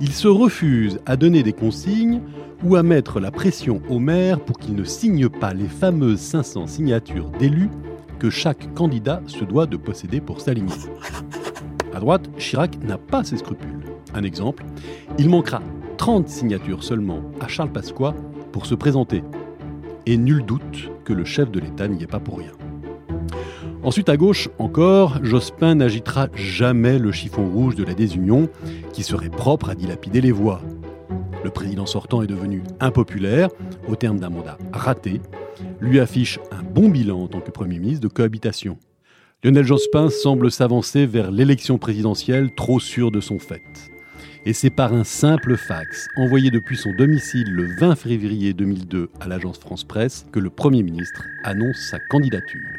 Il 0.01 0.13
se 0.13 0.29
refuse 0.29 0.99
à 1.05 1.17
donner 1.17 1.43
des 1.43 1.51
consignes 1.51 2.21
ou 2.63 2.77
à 2.77 2.83
mettre 2.83 3.19
la 3.19 3.31
pression 3.31 3.81
au 3.89 3.99
maire 3.99 4.39
pour 4.39 4.57
qu'il 4.57 4.75
ne 4.75 4.85
signe 4.85 5.27
pas 5.27 5.53
les 5.53 5.67
fameuses 5.67 6.19
500 6.19 6.67
signatures 6.67 7.29
d'élus 7.31 7.69
que 8.17 8.29
chaque 8.29 8.73
candidat 8.75 9.21
se 9.27 9.43
doit 9.43 9.65
de 9.65 9.75
posséder 9.75 10.21
pour 10.21 10.39
s'aligner. 10.39 10.73
À 11.93 11.99
droite, 11.99 12.29
Chirac 12.37 12.81
n'a 12.83 12.97
pas 12.97 13.25
ses 13.25 13.37
scrupules. 13.37 13.83
Un 14.13 14.23
exemple, 14.23 14.63
il 15.17 15.29
manquera 15.29 15.61
30 15.97 16.29
signatures 16.29 16.83
seulement 16.83 17.21
à 17.41 17.49
Charles 17.49 17.71
Pasqua 17.71 18.15
pour 18.53 18.65
se 18.65 18.75
présenter. 18.75 19.21
Et 20.05 20.15
nul 20.15 20.45
doute 20.45 20.91
que 21.03 21.11
le 21.11 21.25
chef 21.25 21.51
de 21.51 21.59
l'État 21.59 21.89
n'y 21.89 22.03
est 22.03 22.07
pas 22.07 22.19
pour 22.19 22.37
rien. 22.37 22.51
Ensuite, 23.81 24.09
à 24.09 24.17
gauche 24.17 24.49
encore, 24.59 25.23
Jospin 25.23 25.75
n'agitera 25.75 26.27
jamais 26.35 26.99
le 26.99 27.13
chiffon 27.13 27.49
rouge 27.49 27.75
de 27.75 27.85
la 27.85 27.93
désunion 27.93 28.49
qui 28.91 29.03
serait 29.03 29.29
propre 29.29 29.69
à 29.69 29.75
dilapider 29.75 30.19
les 30.19 30.33
voix. 30.33 30.61
Le 31.45 31.49
président 31.49 31.85
sortant 31.85 32.21
est 32.21 32.27
devenu 32.27 32.61
impopulaire 32.81 33.47
au 33.87 33.95
terme 33.95 34.19
d'un 34.19 34.29
mandat 34.29 34.57
raté, 34.73 35.21
lui 35.79 36.01
affiche 36.01 36.39
un 36.51 36.61
bon 36.61 36.89
bilan 36.89 37.23
en 37.23 37.27
tant 37.29 37.39
que 37.39 37.51
Premier 37.51 37.79
ministre 37.79 38.01
de 38.01 38.13
cohabitation. 38.13 38.77
Lionel 39.45 39.65
Jospin 39.65 40.09
semble 40.09 40.51
s'avancer 40.51 41.05
vers 41.05 41.31
l'élection 41.31 41.77
présidentielle 41.77 42.53
trop 42.55 42.81
sûr 42.81 43.11
de 43.11 43.21
son 43.21 43.39
fait. 43.39 43.61
Et 44.45 44.51
c'est 44.51 44.69
par 44.69 44.93
un 44.93 45.05
simple 45.05 45.55
fax 45.55 46.09
envoyé 46.17 46.51
depuis 46.51 46.75
son 46.75 46.91
domicile 46.97 47.49
le 47.49 47.67
20 47.79 47.95
février 47.95 48.53
2002 48.53 49.09
à 49.21 49.27
l'agence 49.29 49.59
France 49.59 49.85
Presse 49.85 50.25
que 50.33 50.39
le 50.39 50.49
Premier 50.49 50.83
ministre 50.83 51.23
annonce 51.45 51.77
sa 51.89 51.99
candidature. 52.09 52.78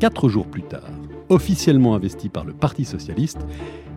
Quatre 0.00 0.30
jours 0.30 0.46
plus 0.46 0.62
tard, 0.62 0.90
officiellement 1.28 1.94
investi 1.94 2.30
par 2.30 2.46
le 2.46 2.54
Parti 2.54 2.86
socialiste, 2.86 3.40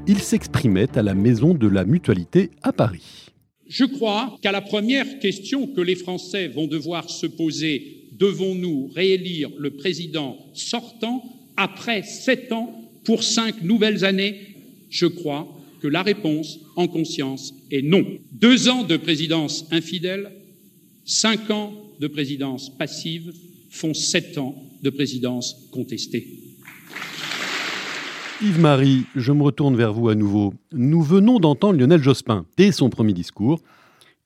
il 0.05 0.19
s'exprimait 0.19 0.97
à 0.97 1.01
la 1.01 1.13
Maison 1.13 1.53
de 1.53 1.65
la 1.65 1.85
Mutualité 1.85 2.51
à 2.61 2.73
Paris. 2.73 3.27
Je 3.69 3.85
crois 3.85 4.35
qu'à 4.41 4.51
la 4.51 4.59
première 4.59 5.19
question 5.19 5.65
que 5.65 5.79
les 5.79 5.95
Français 5.95 6.49
vont 6.49 6.67
devoir 6.67 7.09
se 7.09 7.25
poser, 7.25 8.09
devons-nous 8.19 8.91
réélire 8.93 9.49
le 9.57 9.71
président 9.71 10.37
sortant 10.53 11.23
après 11.55 12.03
sept 12.03 12.51
ans 12.51 12.75
pour 13.05 13.23
cinq 13.23 13.63
nouvelles 13.63 14.03
années? 14.03 14.35
Je 14.89 15.05
crois 15.05 15.47
que 15.81 15.87
la 15.87 16.03
réponse, 16.03 16.59
en 16.75 16.89
conscience, 16.89 17.53
est 17.71 17.81
non. 17.81 18.05
Deux 18.33 18.67
ans 18.67 18.83
de 18.83 18.97
présidence 18.97 19.67
infidèle, 19.71 20.33
cinq 21.05 21.49
ans 21.49 21.71
de 22.01 22.07
présidence 22.07 22.77
passive 22.77 23.33
font 23.69 23.93
sept 23.93 24.37
ans 24.37 24.53
de 24.83 24.89
présidence 24.89 25.69
contestée. 25.71 26.27
Yves-Marie, 28.41 29.05
je 29.15 29.31
me 29.31 29.41
retourne 29.41 29.77
vers 29.77 29.93
vous 29.93 30.09
à 30.09 30.15
nouveau. 30.15 30.53
Nous 30.73 31.01
venons 31.01 31.39
d'entendre 31.39 31.79
Lionel 31.79 32.03
Jospin. 32.03 32.45
Dès 32.57 32.73
son 32.73 32.89
premier 32.89 33.13
discours, 33.13 33.61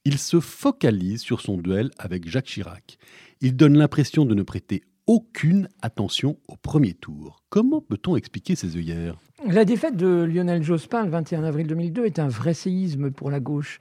il 0.05 0.17
se 0.17 0.39
focalise 0.39 1.21
sur 1.21 1.41
son 1.41 1.57
duel 1.57 1.91
avec 1.99 2.27
Jacques 2.27 2.47
Chirac. 2.47 2.97
Il 3.41 3.55
donne 3.55 3.77
l'impression 3.77 4.25
de 4.25 4.33
ne 4.33 4.41
prêter 4.41 4.81
aucune 5.05 5.69
attention 5.83 6.37
au 6.47 6.55
premier 6.55 6.93
tour. 6.93 7.43
Comment 7.49 7.79
peut-on 7.79 8.15
expliquer 8.15 8.55
ces 8.55 8.75
œillères? 8.75 9.17
La 9.45 9.65
défaite 9.65 9.95
de 9.95 10.23
Lionel 10.23 10.63
Jospin 10.63 11.03
le 11.03 11.11
21 11.11 11.43
avril 11.43 11.67
2002 11.67 12.05
est 12.05 12.17
un 12.17 12.27
vrai 12.27 12.55
séisme 12.55 13.11
pour 13.11 13.29
la 13.29 13.39
gauche. 13.39 13.77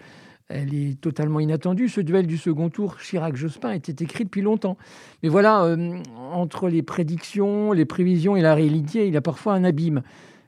Elle 0.48 0.74
est 0.74 1.00
totalement 1.00 1.40
inattendue. 1.40 1.88
Ce 1.88 2.00
duel 2.00 2.26
du 2.26 2.36
second 2.36 2.68
tour 2.68 2.98
Chirac-Jospin 2.98 3.72
était 3.72 4.04
écrit 4.04 4.24
depuis 4.24 4.42
longtemps. 4.42 4.76
Mais 5.22 5.28
voilà, 5.28 5.64
euh, 5.64 5.98
entre 6.32 6.68
les 6.68 6.82
prédictions, 6.82 7.72
les 7.72 7.84
prévisions 7.84 8.36
et 8.36 8.42
la 8.42 8.54
réalité, 8.54 9.06
il 9.08 9.14
y 9.14 9.16
a 9.16 9.22
parfois 9.22 9.54
un 9.54 9.64
abîme. 9.64 10.02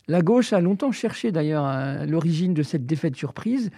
La 0.06 0.22
gauche 0.22 0.52
a 0.52 0.60
longtemps 0.60 0.92
cherché 0.92 1.32
d'ailleurs 1.32 2.06
l'origine 2.06 2.54
de 2.54 2.62
cette 2.62 2.86
défaite 2.86 3.14
surprise, 3.14 3.70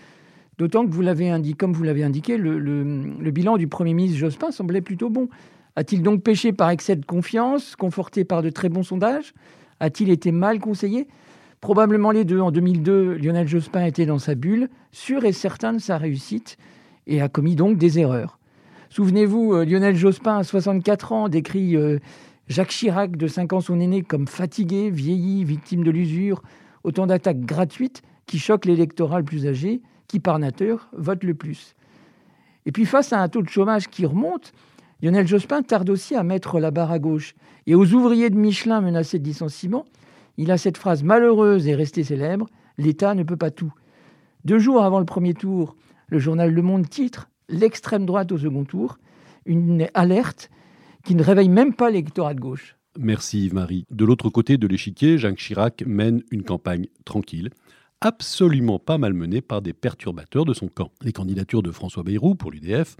d'autant 0.58 0.86
que 0.86 0.92
vous 0.92 1.02
indiqué, 1.02 1.56
comme 1.56 1.72
vous 1.72 1.82
l'avez 1.82 2.04
indiqué, 2.04 2.36
le, 2.36 2.58
le, 2.58 3.30
bilan 3.32 3.56
du 3.56 3.66
Premier 3.66 3.94
ministre 3.94 4.18
Jospin 4.18 4.52
semblait 4.52 4.80
plutôt 4.80 5.10
bon. 5.10 5.28
A-t-il 5.74 6.02
donc 6.02 6.22
péché 6.22 6.52
par 6.52 6.70
excès 6.70 6.94
de 6.94 7.04
confiance, 7.04 7.74
conforté 7.74 8.24
par 8.24 8.42
de 8.42 8.50
très 8.50 8.68
bons 8.68 8.84
sondages? 8.84 9.34
A-t-il 9.80 10.10
été 10.10 10.30
mal 10.30 10.60
conseillé? 10.60 11.08
Probablement 11.60 12.10
les 12.10 12.24
deux. 12.24 12.40
En 12.40 12.50
2002, 12.50 13.14
Lionel 13.14 13.46
Jospin 13.46 13.84
était 13.84 14.06
dans 14.06 14.18
sa 14.18 14.34
bulle, 14.34 14.70
sûr 14.92 15.24
et 15.24 15.32
certain 15.32 15.74
de 15.74 15.78
sa 15.78 15.98
réussite, 15.98 16.56
et 17.06 17.20
a 17.20 17.28
commis 17.28 17.54
donc 17.54 17.76
des 17.76 17.98
erreurs. 17.98 18.38
Souvenez-vous, 18.88 19.52
euh, 19.52 19.64
Lionel 19.64 19.94
Jospin, 19.94 20.38
à 20.38 20.42
64 20.42 21.12
ans, 21.12 21.28
décrit 21.28 21.76
euh, 21.76 21.98
Jacques 22.48 22.70
Chirac, 22.70 23.16
de 23.16 23.26
5 23.26 23.52
ans 23.52 23.60
son 23.60 23.78
aîné, 23.78 24.02
comme 24.02 24.26
fatigué, 24.26 24.90
vieilli, 24.90 25.44
victime 25.44 25.84
de 25.84 25.90
l'usure, 25.90 26.42
autant 26.82 27.06
d'attaques 27.06 27.40
gratuites 27.40 28.02
qui 28.26 28.38
choquent 28.38 28.64
l'électorat 28.64 29.18
le 29.18 29.24
plus 29.24 29.46
âgé, 29.46 29.82
qui 30.08 30.18
par 30.18 30.38
nature 30.38 30.88
vote 30.92 31.22
le 31.24 31.34
plus. 31.34 31.76
Et 32.64 32.72
puis 32.72 32.86
face 32.86 33.12
à 33.12 33.20
un 33.20 33.28
taux 33.28 33.42
de 33.42 33.48
chômage 33.48 33.88
qui 33.88 34.06
remonte, 34.06 34.52
Lionel 35.02 35.26
Jospin 35.26 35.62
tarde 35.62 35.90
aussi 35.90 36.14
à 36.14 36.22
mettre 36.22 36.58
la 36.58 36.70
barre 36.70 36.90
à 36.90 36.98
gauche. 36.98 37.34
Et 37.66 37.74
aux 37.74 37.92
ouvriers 37.92 38.30
de 38.30 38.36
Michelin 38.36 38.80
menacés 38.80 39.18
de 39.18 39.24
licenciement, 39.24 39.84
il 40.40 40.50
a 40.50 40.56
cette 40.56 40.78
phrase 40.78 41.02
malheureuse 41.02 41.68
et 41.68 41.74
restée 41.74 42.02
célèbre 42.02 42.46
L'État 42.78 43.14
ne 43.14 43.24
peut 43.24 43.36
pas 43.36 43.50
tout. 43.50 43.74
Deux 44.46 44.58
jours 44.58 44.82
avant 44.82 44.98
le 44.98 45.04
premier 45.04 45.34
tour, 45.34 45.76
le 46.08 46.18
journal 46.18 46.50
Le 46.50 46.62
Monde 46.62 46.88
titre 46.88 47.28
L'extrême 47.50 48.06
droite 48.06 48.32
au 48.32 48.38
second 48.38 48.64
tour, 48.64 48.98
une 49.44 49.86
alerte 49.92 50.48
qui 51.04 51.14
ne 51.14 51.22
réveille 51.22 51.50
même 51.50 51.74
pas 51.74 51.90
l'électorat 51.90 52.32
de 52.32 52.40
gauche. 52.40 52.76
Merci 52.98 53.44
Yves-Marie. 53.44 53.84
De 53.90 54.02
l'autre 54.06 54.30
côté 54.30 54.56
de 54.56 54.66
l'échiquier, 54.66 55.18
Jacques 55.18 55.36
Chirac 55.36 55.84
mène 55.86 56.22
une 56.30 56.42
campagne 56.42 56.86
tranquille, 57.04 57.50
absolument 58.00 58.78
pas 58.78 58.96
malmenée 58.96 59.42
par 59.42 59.60
des 59.60 59.74
perturbateurs 59.74 60.46
de 60.46 60.54
son 60.54 60.68
camp. 60.68 60.90
Les 61.02 61.12
candidatures 61.12 61.62
de 61.62 61.70
François 61.70 62.02
Bayrou 62.02 62.34
pour 62.34 62.50
l'UDF, 62.50 62.96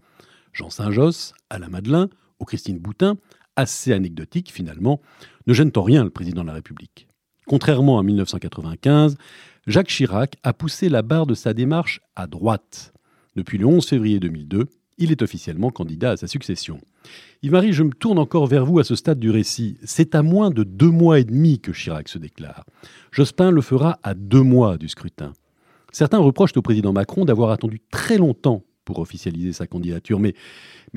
Jean 0.53 0.69
Saint-Josse, 0.69 1.33
Alain 1.49 1.71
Madelin 1.71 2.11
ou 2.39 2.45
Christine 2.45 2.79
Boutin, 2.79 3.17
assez 3.57 3.95
anecdotiques 3.95 4.53
finalement, 4.53 5.01
ne 5.47 5.55
gênent 5.55 5.73
en 5.77 5.83
rien 5.83 6.05
le 6.05 6.11
président 6.11 6.43
de 6.43 6.49
la 6.49 6.55
République. 6.55 7.07
Contrairement 7.51 7.99
à 7.99 8.05
1995, 8.05 9.17
Jacques 9.67 9.89
Chirac 9.89 10.37
a 10.45 10.53
poussé 10.53 10.89
la 10.89 11.03
barre 11.03 11.27
de 11.27 11.35
sa 11.35 11.53
démarche 11.53 12.01
à 12.15 12.29
droite. 12.29 12.93
Depuis 13.35 13.59
le 13.59 13.67
11 13.67 13.85
février 13.85 14.21
2002, 14.21 14.67
il 14.99 15.11
est 15.11 15.21
officiellement 15.21 15.71
candidat 15.71 16.13
à 16.13 16.17
sa 16.17 16.29
succession. 16.29 16.79
Yves-Marie, 17.43 17.73
je 17.73 17.83
me 17.83 17.93
tourne 17.93 18.21
encore 18.21 18.47
vers 18.47 18.65
vous 18.65 18.79
à 18.79 18.85
ce 18.85 18.95
stade 18.95 19.19
du 19.19 19.33
récit. 19.33 19.79
C'est 19.83 20.15
à 20.15 20.23
moins 20.23 20.51
de 20.51 20.63
deux 20.63 20.93
mois 20.93 21.19
et 21.19 21.25
demi 21.25 21.59
que 21.59 21.73
Chirac 21.73 22.09
se 22.09 22.19
déclare. 22.19 22.67
Jospin 23.11 23.51
le 23.51 23.63
fera 23.63 23.99
à 24.05 24.15
deux 24.15 24.45
mois 24.45 24.79
du 24.79 24.89
scrutin. 24.89 25.33
Certains 25.91 26.19
reprochent 26.19 26.57
au 26.57 26.63
président 26.63 26.93
Macron 26.93 27.25
d'avoir 27.25 27.51
attendu 27.51 27.81
très 27.91 28.17
longtemps 28.17 28.63
pour 28.85 28.99
officialiser 28.99 29.53
sa 29.53 29.67
candidature, 29.67 30.19
mais 30.19 30.35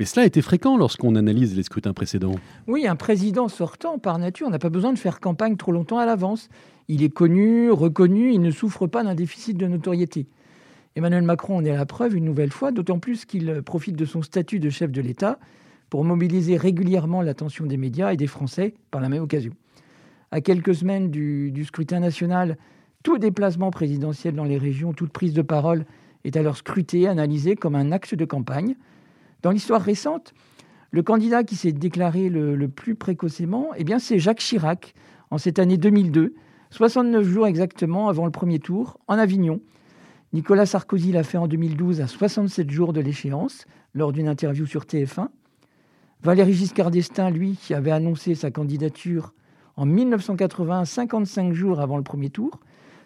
cela 0.04 0.24
a 0.24 0.26
été 0.26 0.42
fréquent 0.42 0.76
lorsqu'on 0.76 1.14
analyse 1.16 1.56
les 1.56 1.62
scrutins 1.62 1.92
précédents. 1.92 2.34
Oui, 2.66 2.86
un 2.86 2.96
président 2.96 3.48
sortant, 3.48 3.98
par 3.98 4.18
nature, 4.18 4.50
n'a 4.50 4.58
pas 4.58 4.70
besoin 4.70 4.92
de 4.92 4.98
faire 4.98 5.20
campagne 5.20 5.56
trop 5.56 5.72
longtemps 5.72 5.98
à 5.98 6.06
l'avance. 6.06 6.48
Il 6.88 7.02
est 7.02 7.10
connu, 7.10 7.70
reconnu, 7.70 8.32
il 8.32 8.40
ne 8.40 8.50
souffre 8.50 8.86
pas 8.86 9.04
d'un 9.04 9.14
déficit 9.14 9.56
de 9.56 9.66
notoriété. 9.66 10.26
Emmanuel 10.96 11.22
Macron 11.22 11.56
en 11.56 11.64
est 11.64 11.76
la 11.76 11.86
preuve 11.86 12.16
une 12.16 12.24
nouvelle 12.24 12.52
fois, 12.52 12.72
d'autant 12.72 12.98
plus 12.98 13.24
qu'il 13.24 13.62
profite 13.62 13.96
de 13.96 14.04
son 14.04 14.22
statut 14.22 14.60
de 14.60 14.70
chef 14.70 14.90
de 14.90 15.00
l'État 15.00 15.38
pour 15.90 16.04
mobiliser 16.04 16.56
régulièrement 16.56 17.22
l'attention 17.22 17.66
des 17.66 17.76
médias 17.76 18.12
et 18.12 18.16
des 18.16 18.26
Français 18.26 18.74
par 18.90 19.00
la 19.00 19.08
même 19.08 19.22
occasion. 19.22 19.52
À 20.30 20.40
quelques 20.40 20.74
semaines 20.74 21.10
du 21.10 21.64
scrutin 21.64 22.00
national, 22.00 22.56
tout 23.02 23.18
déplacement 23.18 23.70
présidentiel 23.70 24.34
dans 24.34 24.44
les 24.44 24.58
régions, 24.58 24.92
toute 24.92 25.12
prise 25.12 25.34
de 25.34 25.42
parole 25.42 25.84
est 26.24 26.36
alors 26.36 26.56
scruté, 26.56 27.06
analysé 27.06 27.56
comme 27.56 27.74
un 27.74 27.92
axe 27.92 28.14
de 28.14 28.24
campagne. 28.24 28.76
Dans 29.42 29.50
l'histoire 29.50 29.82
récente, 29.82 30.34
le 30.90 31.02
candidat 31.02 31.44
qui 31.44 31.56
s'est 31.56 31.72
déclaré 31.72 32.28
le, 32.28 32.68
plus 32.68 32.94
précocement, 32.94 33.68
eh 33.76 33.84
bien, 33.84 33.98
c'est 33.98 34.18
Jacques 34.18 34.38
Chirac, 34.38 34.94
en 35.30 35.38
cette 35.38 35.58
année 35.58 35.76
2002, 35.76 36.34
69 36.70 37.26
jours 37.26 37.46
exactement 37.46 38.08
avant 38.08 38.24
le 38.24 38.30
premier 38.30 38.58
tour, 38.58 38.98
en 39.08 39.18
Avignon. 39.18 39.60
Nicolas 40.32 40.66
Sarkozy 40.66 41.12
l'a 41.12 41.22
fait 41.22 41.38
en 41.38 41.46
2012 41.46 42.00
à 42.00 42.06
67 42.06 42.70
jours 42.70 42.92
de 42.92 43.00
l'échéance, 43.00 43.66
lors 43.94 44.12
d'une 44.12 44.28
interview 44.28 44.66
sur 44.66 44.84
TF1. 44.84 45.28
Valéry 46.22 46.54
Giscard 46.54 46.90
d'Estaing, 46.90 47.30
lui, 47.30 47.56
qui 47.60 47.74
avait 47.74 47.90
annoncé 47.90 48.34
sa 48.34 48.50
candidature 48.50 49.34
en 49.76 49.86
1980, 49.86 50.84
55 50.84 51.52
jours 51.52 51.80
avant 51.80 51.96
le 51.96 52.02
premier 52.02 52.30
tour, 52.30 52.60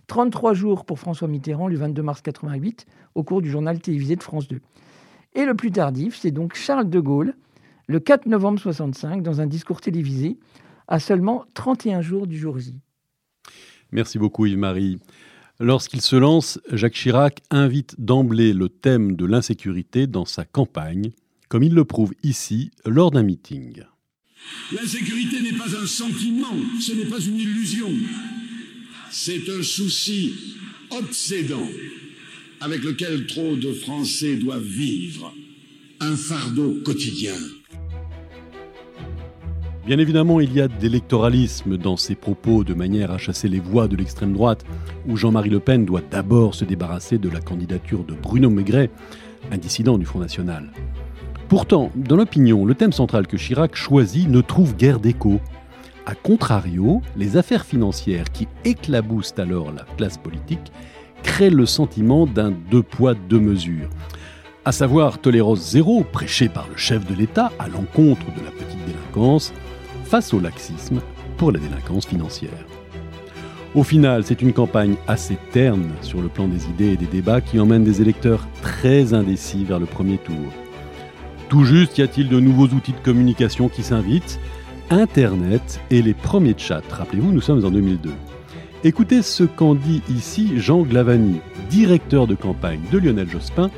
33 0.08 0.54
jours 0.54 0.84
pour 0.84 0.98
François 0.98 1.28
Mitterrand, 1.28 1.68
le 1.68 1.76
22 1.76 2.02
mars 2.02 2.22
88, 2.22 2.86
au 3.14 3.22
cours 3.22 3.42
du 3.42 3.50
journal 3.50 3.78
télévisé 3.78 4.16
de 4.16 4.22
France 4.22 4.48
2. 4.48 4.60
Et 5.34 5.44
le 5.44 5.54
plus 5.54 5.70
tardif, 5.70 6.18
c'est 6.18 6.30
donc 6.30 6.54
Charles 6.56 6.90
de 6.90 6.98
Gaulle, 6.98 7.34
le 7.86 8.00
4 8.00 8.26
novembre 8.26 8.58
65 8.58 9.22
dans 9.22 9.40
un 9.40 9.46
discours 9.46 9.80
télévisé 9.80 10.38
à 10.88 10.98
seulement 10.98 11.44
31 11.54 12.00
jours 12.00 12.26
du 12.26 12.38
jour 12.38 12.58
J. 12.58 12.74
Merci 13.92 14.18
beaucoup 14.18 14.46
Yves-Marie. 14.46 14.98
Lorsqu'il 15.60 16.00
se 16.00 16.16
lance, 16.16 16.58
Jacques 16.72 16.94
Chirac 16.94 17.42
invite 17.50 17.94
d'emblée 17.98 18.52
le 18.52 18.68
thème 18.68 19.14
de 19.14 19.26
l'insécurité 19.26 20.06
dans 20.06 20.24
sa 20.24 20.44
campagne, 20.44 21.10
comme 21.48 21.62
il 21.62 21.74
le 21.74 21.84
prouve 21.84 22.14
ici 22.22 22.70
lors 22.86 23.10
d'un 23.10 23.22
meeting. 23.22 23.82
L'insécurité 24.72 25.42
n'est 25.42 25.58
pas 25.58 25.76
un 25.76 25.86
sentiment, 25.86 26.54
ce 26.80 26.92
n'est 26.92 27.10
pas 27.10 27.18
une 27.18 27.36
illusion. 27.36 27.88
C'est 29.10 29.48
un 29.48 29.62
souci 29.62 30.34
obsédant 30.90 31.66
avec 32.60 32.82
lequel 32.82 33.26
trop 33.26 33.56
de 33.56 33.72
Français 33.72 34.36
doivent 34.36 34.62
vivre, 34.62 35.32
un 36.00 36.14
fardeau 36.14 36.76
quotidien. 36.84 37.34
Bien 39.86 39.98
évidemment, 39.98 40.40
il 40.40 40.52
y 40.52 40.60
a 40.60 40.68
d'électoralisme 40.68 41.78
dans 41.78 41.96
ces 41.96 42.14
propos 42.14 42.64
de 42.64 42.74
manière 42.74 43.10
à 43.10 43.16
chasser 43.16 43.48
les 43.48 43.60
voix 43.60 43.88
de 43.88 43.96
l'extrême 43.96 44.34
droite, 44.34 44.66
où 45.06 45.16
Jean-Marie 45.16 45.48
Le 45.48 45.60
Pen 45.60 45.86
doit 45.86 46.02
d'abord 46.02 46.54
se 46.54 46.66
débarrasser 46.66 47.16
de 47.16 47.30
la 47.30 47.40
candidature 47.40 48.04
de 48.04 48.12
Bruno 48.12 48.50
Maigret, 48.50 48.90
un 49.50 49.56
dissident 49.56 49.96
du 49.96 50.04
Front 50.04 50.20
National. 50.20 50.70
Pourtant, 51.48 51.90
dans 51.96 52.16
l'opinion, 52.16 52.66
le 52.66 52.74
thème 52.74 52.92
central 52.92 53.26
que 53.26 53.38
Chirac 53.38 53.74
choisit 53.74 54.28
ne 54.28 54.42
trouve 54.42 54.76
guère 54.76 55.00
d'écho. 55.00 55.40
A 56.08 56.14
contrario, 56.14 57.02
les 57.18 57.36
affaires 57.36 57.66
financières 57.66 58.32
qui 58.32 58.48
éclaboussent 58.64 59.34
alors 59.36 59.70
la 59.72 59.84
classe 59.98 60.16
politique 60.16 60.72
créent 61.22 61.50
le 61.50 61.66
sentiment 61.66 62.24
d'un 62.26 62.50
deux 62.50 62.82
poids, 62.82 63.12
deux 63.12 63.38
mesures. 63.38 63.90
À 64.64 64.72
savoir 64.72 65.18
tolérance 65.18 65.60
zéro, 65.60 66.04
prêché 66.10 66.48
par 66.48 66.66
le 66.66 66.78
chef 66.78 67.06
de 67.06 67.14
l'État 67.14 67.52
à 67.58 67.68
l'encontre 67.68 68.24
de 68.34 68.42
la 68.42 68.50
petite 68.50 68.82
délinquance, 68.86 69.52
face 70.04 70.32
au 70.32 70.40
laxisme 70.40 71.02
pour 71.36 71.52
la 71.52 71.60
délinquance 71.60 72.06
financière. 72.06 72.64
Au 73.74 73.82
final, 73.82 74.24
c'est 74.24 74.40
une 74.40 74.54
campagne 74.54 74.94
assez 75.08 75.36
terne 75.52 75.90
sur 76.00 76.22
le 76.22 76.28
plan 76.28 76.48
des 76.48 76.70
idées 76.70 76.92
et 76.92 76.96
des 76.96 77.04
débats 77.04 77.42
qui 77.42 77.60
emmène 77.60 77.84
des 77.84 78.00
électeurs 78.00 78.48
très 78.62 79.12
indécis 79.12 79.62
vers 79.62 79.78
le 79.78 79.84
premier 79.84 80.16
tour. 80.16 80.54
Tout 81.50 81.64
juste 81.64 81.98
y 81.98 82.02
a-t-il 82.02 82.30
de 82.30 82.40
nouveaux 82.40 82.68
outils 82.68 82.94
de 82.94 83.04
communication 83.04 83.68
qui 83.68 83.82
s'invitent? 83.82 84.40
Internet 84.90 85.80
et 85.90 86.00
les 86.00 86.14
premiers 86.14 86.54
chats. 86.56 86.82
Rappelez-vous, 86.88 87.30
nous 87.30 87.42
sommes 87.42 87.62
en 87.62 87.70
2002. 87.70 88.10
Écoutez 88.84 89.20
ce 89.20 89.44
qu'en 89.44 89.74
dit 89.74 90.00
ici 90.08 90.52
Jean 90.56 90.82
Glavani, 90.82 91.40
directeur 91.68 92.26
de 92.26 92.34
campagne 92.34 92.80
de 92.90 92.96
Lionel 92.96 93.28
Jospin, 93.28 93.70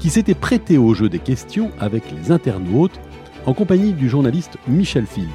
qui 0.00 0.10
s'était 0.10 0.34
prêté 0.34 0.76
au 0.76 0.94
jeu 0.94 1.08
des 1.08 1.20
questions 1.20 1.70
avec 1.78 2.02
les 2.10 2.32
internautes 2.32 2.98
en 3.46 3.54
compagnie 3.54 3.92
du 3.92 4.08
journaliste 4.08 4.56
Michel 4.66 5.06
Field. 5.06 5.28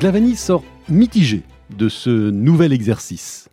Glavani 0.00 0.34
sort 0.34 0.64
mitigé 0.88 1.42
de 1.76 1.90
ce 1.90 2.30
nouvel 2.30 2.72
exercice. 2.72 3.50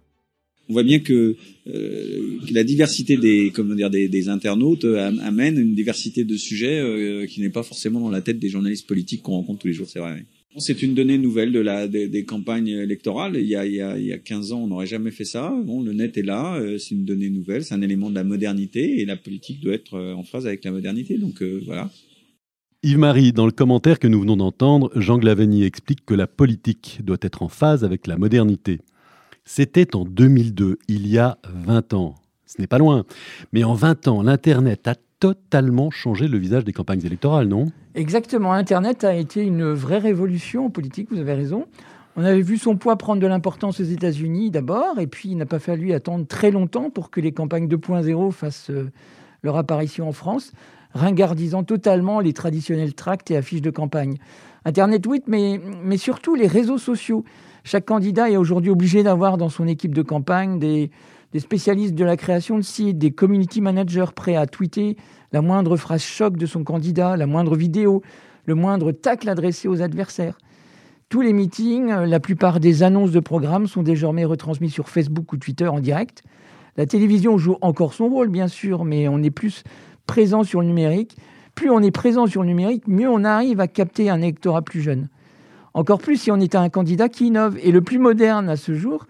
On 0.69 0.73
voit 0.73 0.83
bien 0.83 0.99
que, 0.99 1.35
euh, 1.67 2.39
la 2.51 2.63
diversité 2.63 3.17
des, 3.17 3.51
comment 3.53 3.75
dire, 3.75 3.89
des, 3.89 4.29
internautes 4.29 4.85
euh, 4.85 5.11
amène 5.23 5.59
une 5.59 5.75
diversité 5.75 6.23
de 6.23 6.37
sujets 6.37 6.79
euh, 6.79 7.25
qui 7.25 7.41
n'est 7.41 7.49
pas 7.49 7.63
forcément 7.63 7.99
dans 7.99 8.09
la 8.09 8.21
tête 8.21 8.39
des 8.39 8.47
journalistes 8.47 8.87
politiques 8.87 9.23
qu'on 9.23 9.33
rencontre 9.33 9.59
tous 9.59 9.67
les 9.67 9.73
jours, 9.73 9.89
c'est 9.89 9.99
vrai. 9.99 10.23
C'est 10.57 10.83
une 10.83 10.93
donnée 10.93 11.17
nouvelle 11.17 11.51
de 11.51 11.59
la, 11.59 11.87
des, 11.87 12.25
campagnes 12.25 12.67
électorales. 12.67 13.35
Il 13.35 13.47
y, 13.47 13.55
a, 13.55 13.65
il, 13.65 13.73
y 13.73 13.81
a, 13.81 13.97
il 13.97 14.05
y 14.05 14.13
a 14.13 14.17
15 14.17 14.51
ans, 14.51 14.63
on 14.63 14.67
n'aurait 14.67 14.87
jamais 14.87 15.11
fait 15.11 15.25
ça. 15.25 15.53
Bon, 15.65 15.81
le 15.81 15.93
net 15.93 16.17
est 16.17 16.23
là, 16.23 16.61
c'est 16.77 16.91
une 16.95 17.05
donnée 17.05 17.29
nouvelle, 17.29 17.63
c'est 17.63 17.73
un 17.73 17.81
élément 17.81 18.09
de 18.09 18.15
la 18.15 18.23
modernité 18.23 19.01
et 19.01 19.05
la 19.05 19.17
politique 19.17 19.61
doit 19.61 19.73
être 19.73 19.97
en 19.97 20.23
phase 20.23 20.45
avec 20.45 20.63
la 20.63 20.71
modernité. 20.71 21.17
Donc 21.17 21.41
voilà. 21.65 21.89
Yves-Marie, 22.83 23.31
dans 23.31 23.45
le 23.45 23.53
commentaire 23.53 23.97
que 23.97 24.07
nous 24.07 24.19
venons 24.19 24.35
d'entendre, 24.35 24.91
Jean 24.95 25.17
Glaveny 25.17 25.63
explique 25.63 26.05
que 26.05 26.13
la 26.13 26.27
politique 26.27 26.99
doit 27.01 27.17
être 27.21 27.41
en 27.41 27.47
phase 27.47 27.85
avec 27.85 28.07
la 28.07 28.17
modernité. 28.17 28.81
C'était 29.45 29.95
en 29.95 30.03
2002, 30.03 30.79
il 30.89 31.07
y 31.07 31.17
a 31.17 31.37
20 31.45 31.93
ans. 31.93 32.15
Ce 32.45 32.61
n'est 32.61 32.67
pas 32.67 32.77
loin. 32.77 33.05
Mais 33.53 33.63
en 33.63 33.73
20 33.73 34.09
ans, 34.09 34.21
l'Internet 34.21 34.85
a 34.89 34.95
totalement 35.23 35.89
changé 35.89 36.27
le 36.27 36.37
visage 36.37 36.65
des 36.65 36.73
campagnes 36.73 37.05
électorales, 37.05 37.47
non? 37.47 37.67
Exactement. 37.95 38.51
Internet 38.51 39.05
a 39.05 39.15
été 39.15 39.41
une 39.41 39.71
vraie 39.71 39.99
révolution 39.99 40.69
politique, 40.69 41.07
vous 41.11 41.17
avez 41.17 41.33
raison. 41.33 41.63
On 42.17 42.25
avait 42.25 42.41
vu 42.41 42.57
son 42.57 42.75
poids 42.75 42.97
prendre 42.97 43.21
de 43.21 43.27
l'importance 43.27 43.79
aux 43.79 43.85
États-Unis 43.85 44.51
d'abord, 44.51 44.99
et 44.99 45.07
puis 45.07 45.29
il 45.29 45.37
n'a 45.37 45.45
pas 45.45 45.59
fallu 45.59 45.93
attendre 45.93 46.27
très 46.27 46.51
longtemps 46.51 46.89
pour 46.89 47.09
que 47.09 47.21
les 47.21 47.31
campagnes 47.31 47.69
2.0 47.69 48.31
fassent 48.33 48.69
euh, 48.69 48.91
leur 49.43 49.55
apparition 49.55 50.09
en 50.09 50.11
France 50.11 50.51
ringardisant 50.93 51.63
totalement 51.63 52.19
les 52.19 52.33
traditionnels 52.33 52.93
tracts 52.93 53.31
et 53.31 53.37
affiches 53.37 53.61
de 53.61 53.71
campagne. 53.71 54.17
Internet, 54.65 55.07
oui, 55.07 55.23
mais, 55.25 55.61
mais 55.85 55.97
surtout 55.97 56.35
les 56.35 56.47
réseaux 56.47 56.77
sociaux. 56.77 57.23
Chaque 57.63 57.85
candidat 57.85 58.29
est 58.29 58.35
aujourd'hui 58.35 58.71
obligé 58.71 59.03
d'avoir 59.03 59.37
dans 59.37 59.49
son 59.49 59.69
équipe 59.69 59.95
de 59.95 60.01
campagne 60.01 60.59
des, 60.59 60.91
des 61.33 61.39
spécialistes 61.39 61.95
de 61.95 62.05
la 62.05 62.15
création 62.15 62.57
de 62.57 62.61
sites, 62.61 62.97
des 62.97 63.11
community 63.11 63.59
managers 63.59 64.11
prêts 64.15 64.35
à 64.35 64.45
tweeter 64.45 64.95
la 65.31 65.41
moindre 65.41 65.75
phrase 65.77 66.03
choc 66.03 66.37
de 66.37 66.45
son 66.45 66.63
candidat, 66.63 67.17
la 67.17 67.25
moindre 67.25 67.55
vidéo, 67.55 68.03
le 68.45 68.55
moindre 68.55 68.91
tacle 68.91 69.27
adressé 69.27 69.67
aux 69.67 69.81
adversaires. 69.81 70.37
Tous 71.09 71.21
les 71.21 71.33
meetings, 71.33 71.89
la 71.89 72.19
plupart 72.19 72.59
des 72.59 72.83
annonces 72.83 73.11
de 73.11 73.19
programmes 73.19 73.67
sont 73.67 73.83
désormais 73.83 74.25
retransmis 74.25 74.69
sur 74.69 74.89
Facebook 74.89 75.33
ou 75.33 75.37
Twitter 75.37 75.67
en 75.67 75.79
direct. 75.79 76.23
La 76.77 76.85
télévision 76.85 77.37
joue 77.37 77.57
encore 77.61 77.93
son 77.93 78.09
rôle, 78.09 78.29
bien 78.29 78.47
sûr, 78.47 78.83
mais 78.83 79.07
on 79.07 79.21
est 79.21 79.31
plus 79.31 79.63
présent 80.05 80.43
sur 80.43 80.61
le 80.61 80.67
numérique. 80.67 81.17
Plus 81.55 81.69
on 81.69 81.81
est 81.81 81.91
présent 81.91 82.25
sur 82.25 82.41
le 82.41 82.47
numérique, 82.47 82.87
mieux 82.87 83.09
on 83.09 83.23
arrive 83.23 83.59
à 83.59 83.67
capter 83.67 84.09
un 84.09 84.21
électorat 84.21 84.61
plus 84.61 84.81
jeune. 84.81 85.09
Encore 85.75 85.99
plus 85.99 86.17
si 86.17 86.31
on 86.31 86.39
est 86.39 86.55
un 86.55 86.69
candidat 86.69 87.09
qui 87.09 87.27
innove. 87.27 87.57
Et 87.63 87.71
le 87.71 87.81
plus 87.81 87.99
moderne 87.99 88.49
à 88.49 88.55
ce 88.55 88.73
jour, 88.73 89.05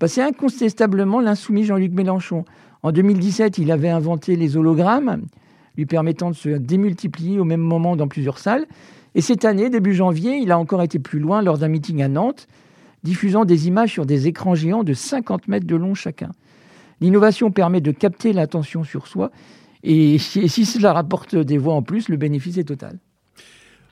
bah, 0.00 0.08
c'est 0.08 0.22
incontestablement 0.22 1.20
l'insoumis 1.20 1.64
Jean-Luc 1.64 1.92
Mélenchon. 1.92 2.44
En 2.82 2.92
2017, 2.92 3.58
il 3.58 3.70
avait 3.72 3.88
inventé 3.88 4.36
les 4.36 4.56
hologrammes, 4.56 5.22
lui 5.76 5.86
permettant 5.86 6.30
de 6.30 6.36
se 6.36 6.50
démultiplier 6.50 7.38
au 7.38 7.44
même 7.44 7.60
moment 7.60 7.96
dans 7.96 8.08
plusieurs 8.08 8.38
salles. 8.38 8.66
Et 9.14 9.20
cette 9.20 9.44
année, 9.44 9.70
début 9.70 9.94
janvier, 9.94 10.36
il 10.36 10.52
a 10.52 10.58
encore 10.58 10.82
été 10.82 10.98
plus 10.98 11.18
loin 11.18 11.42
lors 11.42 11.58
d'un 11.58 11.68
meeting 11.68 12.02
à 12.02 12.08
Nantes, 12.08 12.46
diffusant 13.02 13.44
des 13.44 13.68
images 13.68 13.92
sur 13.92 14.06
des 14.06 14.26
écrans 14.26 14.54
géants 14.54 14.84
de 14.84 14.92
50 14.92 15.48
mètres 15.48 15.66
de 15.66 15.76
long 15.76 15.94
chacun. 15.94 16.32
L'innovation 17.00 17.50
permet 17.50 17.80
de 17.80 17.92
capter 17.92 18.32
l'attention 18.32 18.84
sur 18.84 19.06
soi 19.06 19.30
et 19.82 20.18
si, 20.18 20.66
cela 20.66 20.92
rapporte 20.92 21.36
des 21.36 21.58
voix 21.58 21.74
en 21.74 21.82
plus, 21.82 22.08
le 22.08 22.16
bénéfice 22.16 22.58
est 22.58 22.64
total. 22.64 22.98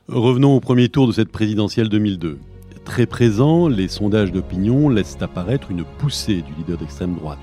Revenons 0.09 0.57
au 0.57 0.61
premier 0.61 0.89
tour 0.89 1.07
de 1.07 1.13
cette 1.13 1.31
présidentielle 1.31 1.89
2002. 1.89 2.39
Très 2.85 3.07
présent, 3.07 3.67
les 3.67 3.89
sondages 3.89 4.31
d'opinion 4.31 4.91
laissent 4.91 5.17
apparaître 5.21 5.71
une 5.71 5.85
poussée 5.85 6.43
du 6.43 6.53
leader 6.59 6.77
d'extrême 6.77 7.15
droite. 7.15 7.39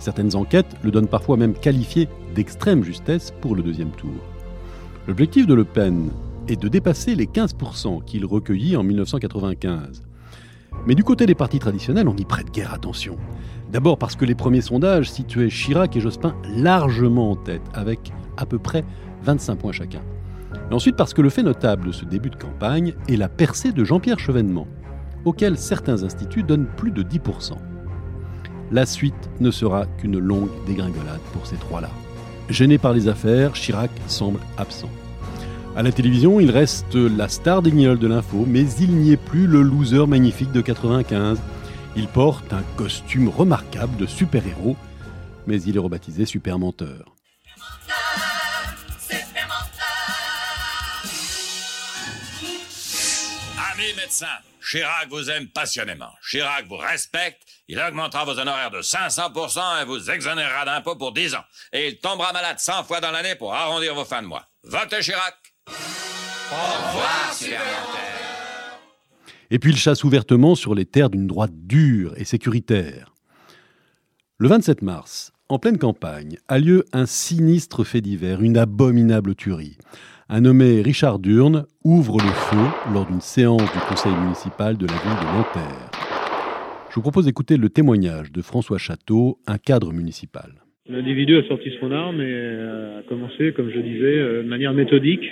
Certaines 0.00 0.34
enquêtes 0.34 0.76
le 0.82 0.90
donnent 0.90 1.06
parfois 1.06 1.36
même 1.36 1.54
qualifié 1.54 2.08
d'extrême 2.34 2.82
justesse 2.82 3.32
pour 3.40 3.54
le 3.54 3.62
deuxième 3.62 3.92
tour. 3.92 4.10
L'objectif 5.06 5.46
de 5.46 5.54
Le 5.54 5.64
Pen 5.64 6.10
est 6.48 6.60
de 6.60 6.68
dépasser 6.68 7.14
les 7.14 7.26
15% 7.26 8.04
qu'il 8.04 8.26
recueillit 8.26 8.76
en 8.76 8.82
1995. 8.82 10.02
Mais 10.86 10.96
du 10.96 11.04
côté 11.04 11.26
des 11.26 11.34
partis 11.34 11.60
traditionnels, 11.60 12.08
on 12.08 12.14
n'y 12.14 12.24
prête 12.24 12.52
guère 12.52 12.74
attention. 12.74 13.16
D'abord 13.72 13.98
parce 13.98 14.16
que 14.16 14.24
les 14.24 14.34
premiers 14.34 14.60
sondages 14.60 15.10
situaient 15.10 15.48
Chirac 15.48 15.96
et 15.96 16.00
Jospin 16.00 16.34
largement 16.48 17.30
en 17.30 17.36
tête, 17.36 17.62
avec 17.72 18.12
à 18.36 18.46
peu 18.46 18.58
près 18.58 18.84
25 19.22 19.56
points 19.56 19.72
chacun. 19.72 20.02
Ensuite 20.70 20.96
parce 20.96 21.14
que 21.14 21.22
le 21.22 21.30
fait 21.30 21.42
notable 21.42 21.88
de 21.88 21.92
ce 21.92 22.04
début 22.04 22.30
de 22.30 22.36
campagne 22.36 22.94
est 23.08 23.16
la 23.16 23.28
percée 23.28 23.72
de 23.72 23.84
Jean-Pierre 23.84 24.18
Chevènement, 24.18 24.66
auquel 25.24 25.58
certains 25.58 26.02
instituts 26.02 26.42
donnent 26.42 26.68
plus 26.76 26.90
de 26.90 27.02
10%. 27.02 27.52
la 28.72 28.84
suite 28.84 29.30
ne 29.38 29.52
sera 29.52 29.86
qu'une 29.86 30.18
longue 30.18 30.50
dégringolade 30.66 31.20
pour 31.32 31.46
ces 31.46 31.56
trois-là. 31.56 31.90
Gêné 32.48 32.78
par 32.78 32.92
les 32.92 33.06
affaires, 33.06 33.52
Chirac 33.52 33.90
semble 34.08 34.40
absent. 34.58 34.90
À 35.76 35.82
la 35.82 35.92
télévision, 35.92 36.40
il 36.40 36.50
reste 36.50 36.94
la 36.94 37.28
star 37.28 37.60
des 37.60 37.70
guignols 37.70 37.98
de 37.98 38.06
l'info, 38.06 38.44
mais 38.46 38.64
il 38.80 38.96
n'y 38.96 39.12
est 39.12 39.16
plus 39.16 39.46
le 39.46 39.62
loser 39.62 40.06
magnifique 40.06 40.52
de 40.52 40.60
95. 40.62 41.38
Il 41.96 42.08
porte 42.08 42.52
un 42.52 42.62
costume 42.76 43.28
remarquable 43.28 43.96
de 43.96 44.06
super-héros, 44.06 44.76
mais 45.46 45.60
il 45.62 45.76
est 45.76 45.80
rebaptisé 45.80 46.24
super 46.24 46.58
menteur. 46.58 47.15
Chirac 54.68 55.08
vous 55.08 55.30
aime 55.30 55.48
passionnément. 55.48 56.10
Chirac 56.28 56.66
vous 56.66 56.76
respecte. 56.76 57.42
Il 57.68 57.78
augmentera 57.80 58.24
vos 58.24 58.38
honoraires 58.38 58.70
de 58.70 58.80
500% 58.80 59.82
et 59.82 59.84
vous 59.84 60.10
exonérera 60.10 60.64
d'impôts 60.64 60.96
pour 60.96 61.12
10 61.12 61.34
ans. 61.34 61.44
Et 61.72 61.88
il 61.88 61.98
tombera 61.98 62.32
malade 62.32 62.58
100 62.58 62.84
fois 62.84 63.00
dans 63.00 63.10
l'année 63.10 63.34
pour 63.36 63.54
arrondir 63.54 63.94
vos 63.94 64.04
fins 64.04 64.22
de 64.22 64.26
mois. 64.26 64.46
Votez 64.64 65.00
Chirac. 65.00 65.36
Au 65.68 66.54
revoir, 66.54 67.32
supplémentaire. 67.32 68.16
Et 69.50 69.58
puis 69.58 69.70
il 69.70 69.78
chasse 69.78 70.02
ouvertement 70.04 70.54
sur 70.54 70.74
les 70.74 70.86
terres 70.86 71.10
d'une 71.10 71.26
droite 71.26 71.52
dure 71.52 72.14
et 72.16 72.24
sécuritaire. 72.24 73.12
Le 74.38 74.48
27 74.48 74.82
mars, 74.82 75.32
en 75.48 75.58
pleine 75.58 75.78
campagne, 75.78 76.36
a 76.48 76.58
lieu 76.58 76.84
un 76.92 77.06
sinistre 77.06 77.84
fait 77.84 78.00
divers, 78.00 78.42
une 78.42 78.56
abominable 78.56 79.34
tuerie. 79.34 79.76
Un 80.28 80.40
nommé 80.40 80.82
Richard 80.82 81.20
Durne 81.20 81.66
ouvre 81.84 82.16
le 82.18 82.32
feu 82.32 82.92
lors 82.92 83.06
d'une 83.06 83.20
séance 83.20 83.62
du 83.62 83.78
conseil 83.88 84.12
municipal 84.22 84.76
de 84.76 84.86
la 84.86 84.94
ville 84.94 85.20
de 85.20 85.38
Nanterre. 85.38 85.90
Je 86.90 86.94
vous 86.96 87.02
propose 87.02 87.26
d'écouter 87.26 87.56
le 87.56 87.68
témoignage 87.68 88.32
de 88.32 88.42
François 88.42 88.78
Château, 88.78 89.38
un 89.46 89.58
cadre 89.58 89.92
municipal. 89.92 90.50
L'individu 90.88 91.36
a 91.36 91.46
sorti 91.46 91.70
son 91.80 91.92
arme 91.92 92.20
et 92.20 92.98
a 92.98 93.02
commencé, 93.08 93.52
comme 93.52 93.70
je 93.70 93.78
disais, 93.78 94.18
euh, 94.18 94.42
de 94.42 94.48
manière 94.48 94.72
méthodique, 94.72 95.24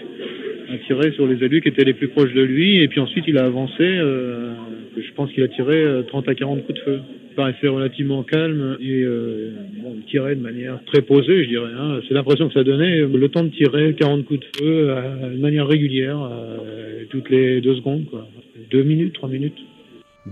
à 0.75 0.79
tirer 0.79 1.13
sur 1.13 1.27
les 1.27 1.43
élus 1.45 1.61
qui 1.61 1.69
étaient 1.69 1.85
les 1.85 1.95
plus 1.95 2.09
proches 2.09 2.33
de 2.33 2.43
lui. 2.43 2.83
Et 2.83 2.89
puis 2.89 3.01
ensuite, 3.01 3.25
il 3.27 3.39
a 3.39 3.45
avancé. 3.45 3.83
Euh, 3.83 4.53
je 4.97 5.13
pense 5.15 5.31
qu'il 5.33 5.43
a 5.43 5.49
tiré 5.49 5.85
30 6.09 6.29
euh, 6.29 6.31
à 6.31 6.35
40 6.35 6.67
coups 6.67 6.79
de 6.79 6.85
feu. 6.85 7.01
Il 7.31 7.35
paraissait 7.35 7.69
relativement 7.69 8.23
calme 8.23 8.77
et 8.81 9.03
euh, 9.03 9.51
il 9.97 10.05
tirait 10.05 10.37
de 10.37 10.41
manière 10.41 10.79
très 10.87 11.03
posée, 11.03 11.45
je 11.45 11.49
dirais. 11.49 11.73
Hein. 11.77 12.01
C'est 12.07 12.15
l'impression 12.15 12.49
que 12.49 12.55
ça 12.55 12.65
donnait. 12.65 13.01
Le 13.01 13.29
temps 13.29 13.43
de 13.43 13.49
tirer 13.49 13.95
40 13.95 14.25
coups 14.25 14.41
de 14.41 14.59
feu 14.59 14.95
de 15.35 15.41
manière 15.41 15.67
régulière, 15.67 16.31
toutes 17.11 17.31
les 17.31 17.61
deux 17.61 17.75
secondes. 17.77 18.05
Quoi. 18.07 18.29
Deux 18.71 18.85
minutes, 18.85 19.15
trois 19.15 19.29
minutes. 19.29 19.59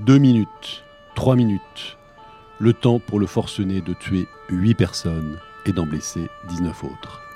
Deux 0.07 0.18
minutes, 0.18 0.85
trois 1.16 1.35
minutes. 1.35 1.98
Le 2.61 2.72
temps 2.72 3.00
pour 3.00 3.18
le 3.18 3.26
forcené 3.26 3.81
de 3.81 3.94
tuer 3.98 4.26
huit 4.48 4.76
personnes 4.76 5.38
et 5.66 5.72
d'en 5.72 5.87
blesser 5.87 6.20
19 6.48 6.85
autres. 6.85 7.31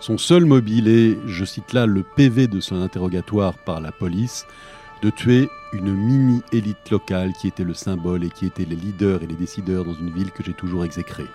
Son 0.00 0.16
seul 0.16 0.46
mobile 0.46 0.88
est, 0.88 1.18
je 1.26 1.44
cite 1.44 1.74
là 1.74 1.84
le 1.84 2.02
PV 2.02 2.46
de 2.46 2.60
son 2.60 2.80
interrogatoire 2.80 3.52
par 3.58 3.82
la 3.82 3.92
police, 3.92 4.46
de 5.02 5.10
tuer 5.10 5.48
une 5.74 5.92
mini-élite 5.92 6.90
locale 6.90 7.32
qui 7.38 7.48
était 7.48 7.64
le 7.64 7.74
symbole 7.74 8.24
et 8.24 8.30
qui 8.30 8.46
était 8.46 8.64
les 8.64 8.76
leaders 8.76 9.22
et 9.22 9.26
les 9.26 9.34
décideurs 9.34 9.84
dans 9.84 9.92
une 9.92 10.10
ville 10.10 10.30
que 10.30 10.42
j'ai 10.42 10.54
toujours 10.54 10.86
exécrée. 10.86 11.26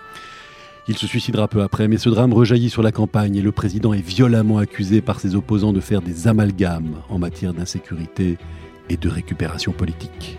Il 0.88 0.98
se 0.98 1.06
suicidera 1.06 1.46
peu 1.46 1.62
après, 1.62 1.86
mais 1.86 1.96
ce 1.96 2.08
drame 2.08 2.32
rejaillit 2.32 2.70
sur 2.70 2.82
la 2.82 2.92
campagne 2.92 3.36
et 3.36 3.42
le 3.42 3.52
président 3.52 3.92
est 3.92 4.06
violemment 4.06 4.58
accusé 4.58 5.00
par 5.00 5.20
ses 5.20 5.36
opposants 5.36 5.72
de 5.72 5.80
faire 5.80 6.02
des 6.02 6.26
amalgames 6.26 6.96
en 7.08 7.18
matière 7.18 7.54
d'insécurité 7.54 8.36
et 8.88 8.96
de 8.96 9.08
récupération 9.08 9.70
politique. 9.70 10.38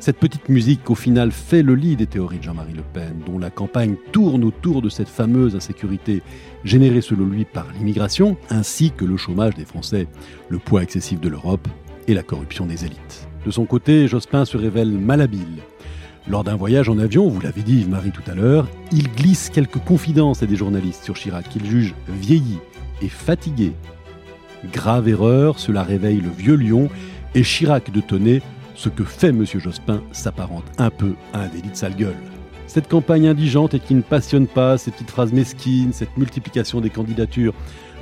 Cette 0.00 0.18
petite 0.18 0.48
musique, 0.48 0.88
au 0.90 0.94
final, 0.94 1.32
fait 1.32 1.62
le 1.62 1.74
lit 1.74 1.96
des 1.96 2.06
théories 2.06 2.38
de 2.38 2.44
Jean-Marie 2.44 2.72
Le 2.72 2.82
Pen, 2.82 3.20
dont 3.26 3.36
la 3.36 3.50
campagne 3.50 3.96
tourne 4.12 4.44
autour 4.44 4.80
de 4.80 4.88
cette 4.88 5.08
fameuse 5.08 5.56
insécurité 5.56 6.22
générée 6.62 7.00
selon 7.00 7.26
lui 7.26 7.44
par 7.44 7.66
l'immigration, 7.72 8.36
ainsi 8.48 8.92
que 8.92 9.04
le 9.04 9.16
chômage 9.16 9.54
des 9.54 9.64
Français, 9.64 10.06
le 10.48 10.58
poids 10.58 10.84
excessif 10.84 11.20
de 11.20 11.28
l'Europe 11.28 11.66
et 12.06 12.14
la 12.14 12.22
corruption 12.22 12.64
des 12.64 12.84
élites. 12.84 13.28
De 13.44 13.50
son 13.50 13.64
côté, 13.64 14.06
Jospin 14.06 14.44
se 14.44 14.56
révèle 14.56 14.92
malhabile. 14.92 15.62
Lors 16.28 16.44
d'un 16.44 16.56
voyage 16.56 16.88
en 16.88 16.98
avion, 16.98 17.28
vous 17.28 17.40
l'avez 17.40 17.62
dit 17.62 17.80
Yves-Marie 17.80 18.12
tout 18.12 18.30
à 18.30 18.34
l'heure, 18.34 18.68
il 18.92 19.10
glisse 19.10 19.50
quelques 19.50 19.78
confidences 19.78 20.44
à 20.44 20.46
des 20.46 20.56
journalistes 20.56 21.02
sur 21.02 21.14
Chirac 21.14 21.48
qu'il 21.48 21.66
juge 21.66 21.94
vieilli 22.08 22.58
et 23.02 23.08
fatigué. 23.08 23.72
Grave 24.72 25.08
erreur, 25.08 25.58
cela 25.58 25.82
réveille 25.82 26.20
le 26.20 26.30
vieux 26.30 26.56
lion 26.56 26.88
et 27.34 27.42
Chirac 27.42 27.90
de 27.90 28.00
Tonnet 28.00 28.42
ce 28.78 28.88
que 28.88 29.02
fait 29.02 29.30
M. 29.30 29.44
Jospin 29.44 30.02
s'apparente 30.12 30.64
un 30.78 30.90
peu 30.90 31.14
à 31.32 31.40
un 31.40 31.48
délit 31.48 31.70
de 31.70 31.76
sale 31.76 31.96
gueule. 31.96 32.14
Cette 32.68 32.88
campagne 32.88 33.26
indigente 33.26 33.74
et 33.74 33.80
qui 33.80 33.94
ne 33.94 34.02
passionne 34.02 34.46
pas, 34.46 34.78
ces 34.78 34.92
petites 34.92 35.10
phrases 35.10 35.32
mesquines, 35.32 35.92
cette 35.92 36.16
multiplication 36.16 36.80
des 36.80 36.90
candidatures, 36.90 37.54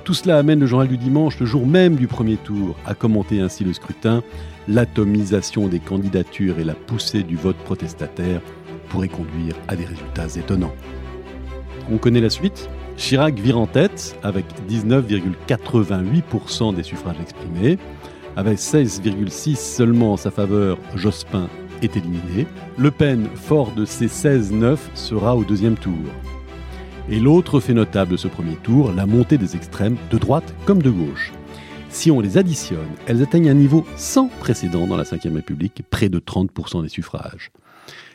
tout 0.04 0.12
cela 0.12 0.36
amène 0.36 0.60
le 0.60 0.66
journal 0.66 0.86
du 0.86 0.98
dimanche, 0.98 1.40
le 1.40 1.46
jour 1.46 1.66
même 1.66 1.96
du 1.96 2.08
premier 2.08 2.36
tour, 2.36 2.76
à 2.84 2.94
commenter 2.94 3.40
ainsi 3.40 3.64
le 3.64 3.72
scrutin. 3.72 4.22
L'atomisation 4.68 5.66
des 5.66 5.80
candidatures 5.80 6.58
et 6.58 6.64
la 6.64 6.74
poussée 6.74 7.22
du 7.22 7.36
vote 7.36 7.56
protestataire 7.56 8.42
pourraient 8.90 9.08
conduire 9.08 9.54
à 9.68 9.76
des 9.76 9.86
résultats 9.86 10.28
étonnants. 10.36 10.74
On 11.90 11.96
connaît 11.96 12.20
la 12.20 12.30
suite 12.30 12.68
Chirac 12.96 13.38
vire 13.38 13.58
en 13.58 13.66
tête 13.66 14.18
avec 14.22 14.44
19,88% 14.68 16.74
des 16.74 16.82
suffrages 16.82 17.20
exprimés. 17.20 17.78
Avec 18.36 18.58
16,6 18.58 19.56
seulement 19.56 20.12
en 20.12 20.16
sa 20.18 20.30
faveur, 20.30 20.76
Jospin 20.94 21.48
est 21.80 21.96
éliminé. 21.96 22.46
Le 22.76 22.90
Pen, 22.90 23.26
fort 23.34 23.72
de 23.72 23.86
ses 23.86 24.08
16,9, 24.08 24.76
sera 24.94 25.34
au 25.34 25.42
deuxième 25.42 25.76
tour. 25.76 26.04
Et 27.08 27.18
l'autre 27.18 27.60
fait 27.60 27.72
notable 27.72 28.12
de 28.12 28.18
ce 28.18 28.28
premier 28.28 28.56
tour, 28.56 28.92
la 28.92 29.06
montée 29.06 29.38
des 29.38 29.56
extrêmes, 29.56 29.96
de 30.10 30.18
droite 30.18 30.54
comme 30.66 30.82
de 30.82 30.90
gauche. 30.90 31.32
Si 31.88 32.10
on 32.10 32.20
les 32.20 32.36
additionne, 32.36 32.90
elles 33.06 33.22
atteignent 33.22 33.48
un 33.48 33.54
niveau 33.54 33.86
sans 33.96 34.28
précédent 34.28 34.86
dans 34.86 34.98
la 34.98 35.04
Ve 35.04 35.34
République, 35.34 35.82
près 35.88 36.10
de 36.10 36.18
30% 36.18 36.82
des 36.82 36.90
suffrages. 36.90 37.50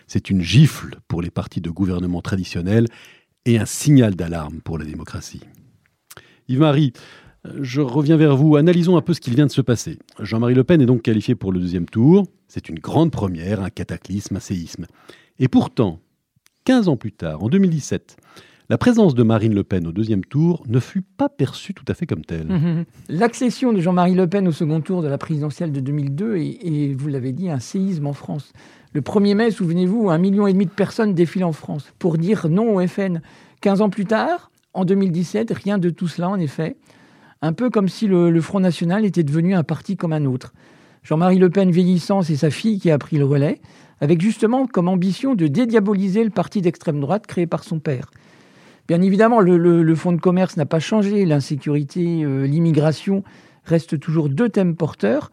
C'est 0.06 0.30
une 0.30 0.44
gifle 0.44 0.98
pour 1.08 1.24
les 1.24 1.32
partis 1.32 1.62
de 1.62 1.72
gouvernement 1.72 2.22
traditionnels 2.22 2.86
et 3.46 3.58
un 3.58 3.66
signal 3.66 4.14
d'alarme 4.14 4.62
pour 4.62 4.78
la 4.78 4.86
démocratie. 4.86 5.42
Yves-Marie, 6.48 6.94
je 7.60 7.82
reviens 7.82 8.18
vers 8.18 8.36
vous. 8.36 8.56
Analysons 8.56 8.98
un 8.98 9.02
peu 9.02 9.14
ce 9.14 9.22
qu'il 9.22 9.36
vient 9.36 9.46
de 9.46 9.52
se 9.52 9.62
passer. 9.62 9.98
Jean-Marie 10.20 10.56
Le 10.56 10.64
Pen 10.64 10.82
est 10.82 10.86
donc 10.86 11.02
qualifié 11.02 11.36
pour 11.36 11.52
le 11.52 11.60
deuxième 11.60 11.88
tour. 11.88 12.28
C'est 12.48 12.70
une 12.70 12.80
grande 12.80 13.12
première, 13.12 13.62
un 13.62 13.70
cataclysme, 13.70 14.36
un 14.36 14.40
séisme. 14.40 14.86
Et 15.40 15.48
pourtant, 15.48 16.00
15 16.66 16.88
ans 16.88 16.98
plus 16.98 17.12
tard, 17.12 17.44
en 17.44 17.50
2017, 17.50 18.18
la 18.70 18.78
présence 18.78 19.16
de 19.16 19.24
Marine 19.24 19.54
Le 19.54 19.64
Pen 19.64 19.88
au 19.88 19.92
deuxième 19.92 20.24
tour 20.24 20.64
ne 20.68 20.80
fut 20.80 21.02
pas 21.02 21.30
perçue 21.30 21.74
tout 21.74 21.84
à 21.88 21.94
fait 21.94 22.06
comme 22.06 22.24
telle. 22.24 22.86
L'accession 23.10 23.74
de 23.74 23.82
Jean-Marie 23.82 24.14
Le 24.14 24.28
Pen 24.28 24.48
au 24.48 24.52
second 24.52 24.80
tour 24.82 25.02
de 25.02 25.08
la 25.08 25.18
présidentielle 25.18 25.72
de 25.72 25.80
2002 25.80 26.38
est, 26.38 26.94
vous 26.94 27.08
l'avez 27.08 27.32
dit, 27.32 27.50
un 27.50 27.60
séisme 27.60 28.08
en 28.08 28.14
France. 28.14 28.54
Le 28.94 29.02
1er 29.02 29.36
mai, 29.36 29.52
souvenez-vous, 29.52 30.10
un 30.10 30.18
million 30.18 30.48
et 30.48 30.54
demi 30.54 30.66
de 30.66 30.72
personnes 30.72 31.14
défilent 31.14 31.46
en 31.46 31.54
France 31.54 31.92
pour 31.98 32.18
dire 32.18 32.48
non 32.50 32.76
au 32.76 32.88
FN. 32.88 33.22
15 33.62 33.82
ans 33.82 33.90
plus 33.90 34.06
tard, 34.06 34.52
en 34.74 34.86
2017, 34.86 35.52
rien 35.52 35.78
de 35.78 35.90
tout 35.90 36.08
cela 36.08 36.30
en 36.30 36.40
effet 36.40 36.78
un 37.42 37.54
peu 37.54 37.70
comme 37.70 37.90
si 37.90 38.08
le, 38.08 38.40
Front 38.42 38.60
National 38.60 39.06
était 39.06 39.24
devenu 39.24 39.56
un 39.56 39.64
parti 39.64 39.98
comme 39.98 40.14
un 40.14 40.26
autre. 40.26 40.54
Jean-Marie 41.04 41.40
Le 41.40 41.50
Pen 41.50 41.72
vieillissant, 41.72 42.22
c'est 42.22 42.36
sa 42.36 42.52
fille 42.52 42.80
qui 42.80 42.92
a 42.92 42.98
pris 43.00 43.18
le 43.18 43.26
relais, 43.26 43.60
avec 44.00 44.22
justement 44.22 44.68
comme 44.68 44.88
ambition 44.88 45.34
de 45.34 45.48
dédiaboliser 45.48 46.24
le 46.24 46.30
parti 46.30 46.62
d'extrême 46.62 47.00
droite 47.00 47.26
créé 47.26 47.48
par 47.48 47.64
son 47.64 47.80
père. 47.80 48.12
Bien 48.88 49.02
évidemment, 49.02 49.40
le, 49.40 49.96
fonds 49.96 50.12
de 50.12 50.22
commerce 50.22 50.58
n'a 50.58 50.66
pas 50.66 50.80
changé, 50.80 51.26
l'insécurité, 51.26 52.24
euh, 52.24 52.46
l'immigration 52.46 53.24
restent 53.66 54.00
toujours 54.00 54.30
deux 54.30 54.50
thèmes 54.50 54.76
porteurs. 54.76 55.32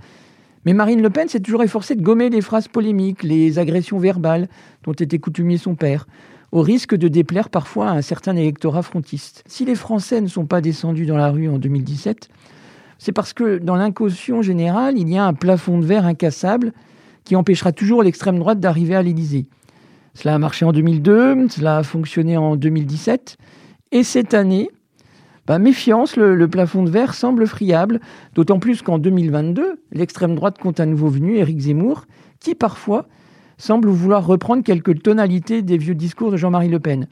Mais 0.65 0.75
Marine 0.75 1.03
Le 1.03 1.11
Pen 1.11 1.29
s'est 1.29 1.41
toujours 1.41 1.63
efforcée 1.63 1.95
de 1.95 2.03
gommer 2.03 2.31
les 2.31 2.41
phrases 2.41 2.69
polémiques, 2.69 3.23
les 3.23 3.59
agressions 3.59 3.99
verbales 3.99 4.49
dont 4.85 4.93
était 4.93 5.19
coutumier 5.19 5.59
son 5.59 5.75
père 5.75 6.07
au 6.53 6.63
risque 6.63 6.95
de 6.95 7.09
déplaire 7.09 7.51
parfois 7.51 7.91
à 7.91 7.93
un 7.93 8.03
certain 8.03 8.37
électorat 8.37 8.83
frontiste. 8.83 9.45
Si 9.47 9.65
les 9.65 9.75
Français 9.75 10.21
ne 10.21 10.29
sont 10.29 10.47
pas 10.47 10.61
descendus 10.61 11.07
dans 11.07 11.17
la 11.17 11.31
rue 11.31 11.49
en 11.49 11.59
2017, 11.59 12.29
c'est 12.99 13.13
parce 13.13 13.33
que 13.33 13.59
dans 13.59 13.77
l'incaution 13.77 14.43
générale, 14.43 14.99
il 14.99 15.09
y 15.09 15.19
a 15.19 15.25
un 15.25 15.35
plafond 15.35 15.79
de 15.79 15.85
verre 15.85 16.07
incassable 16.07 16.73
qui 17.25 17.37
empêchera 17.37 17.73
toujours 17.73 18.03
l'extrême 18.03 18.39
droite 18.39 18.61
d'arriver 18.61 18.97
à 18.97 19.03
l'Élysée. 19.03 19.47
Cela 20.15 20.35
a 20.35 20.39
marché 20.39 20.65
en 20.65 20.73
2002, 20.73 21.49
cela 21.49 21.79
a 21.79 21.83
fonctionné 21.83 22.37
en 22.37 22.57
2017, 22.57 23.37
et 23.93 24.03
cette 24.03 24.35
année, 24.35 24.71
bah, 25.47 25.59
méfiance, 25.59 26.17
le, 26.17 26.35
le, 26.35 26.49
plafond 26.49 26.83
de 26.83 26.91
verre 26.91 27.15
semble 27.15 27.47
friable, 27.47 28.01
d'autant 28.35 28.59
plus 28.59 28.83
qu'en 28.83 28.99
2022, 28.99 29.81
l'extrême 29.93 30.35
droite 30.35 30.59
compte 30.59 30.81
un 30.81 30.87
nouveau 30.87 31.09
venu, 31.09 31.37
Éric 31.37 31.61
Zemmour, 31.61 32.07
qui 32.41 32.55
parfois 32.55 33.07
semble 33.59 33.91
vouloir 33.91 34.27
reprendre 34.27 34.63
quelques 34.63 35.03
tonalités 35.03 35.63
des 35.63 35.77
vieux 35.77 35.95
discours 35.95 36.31
de 36.31 36.37
Jean-Marie 36.37 36.69
Le 36.69 36.81
Pen. 36.81 37.09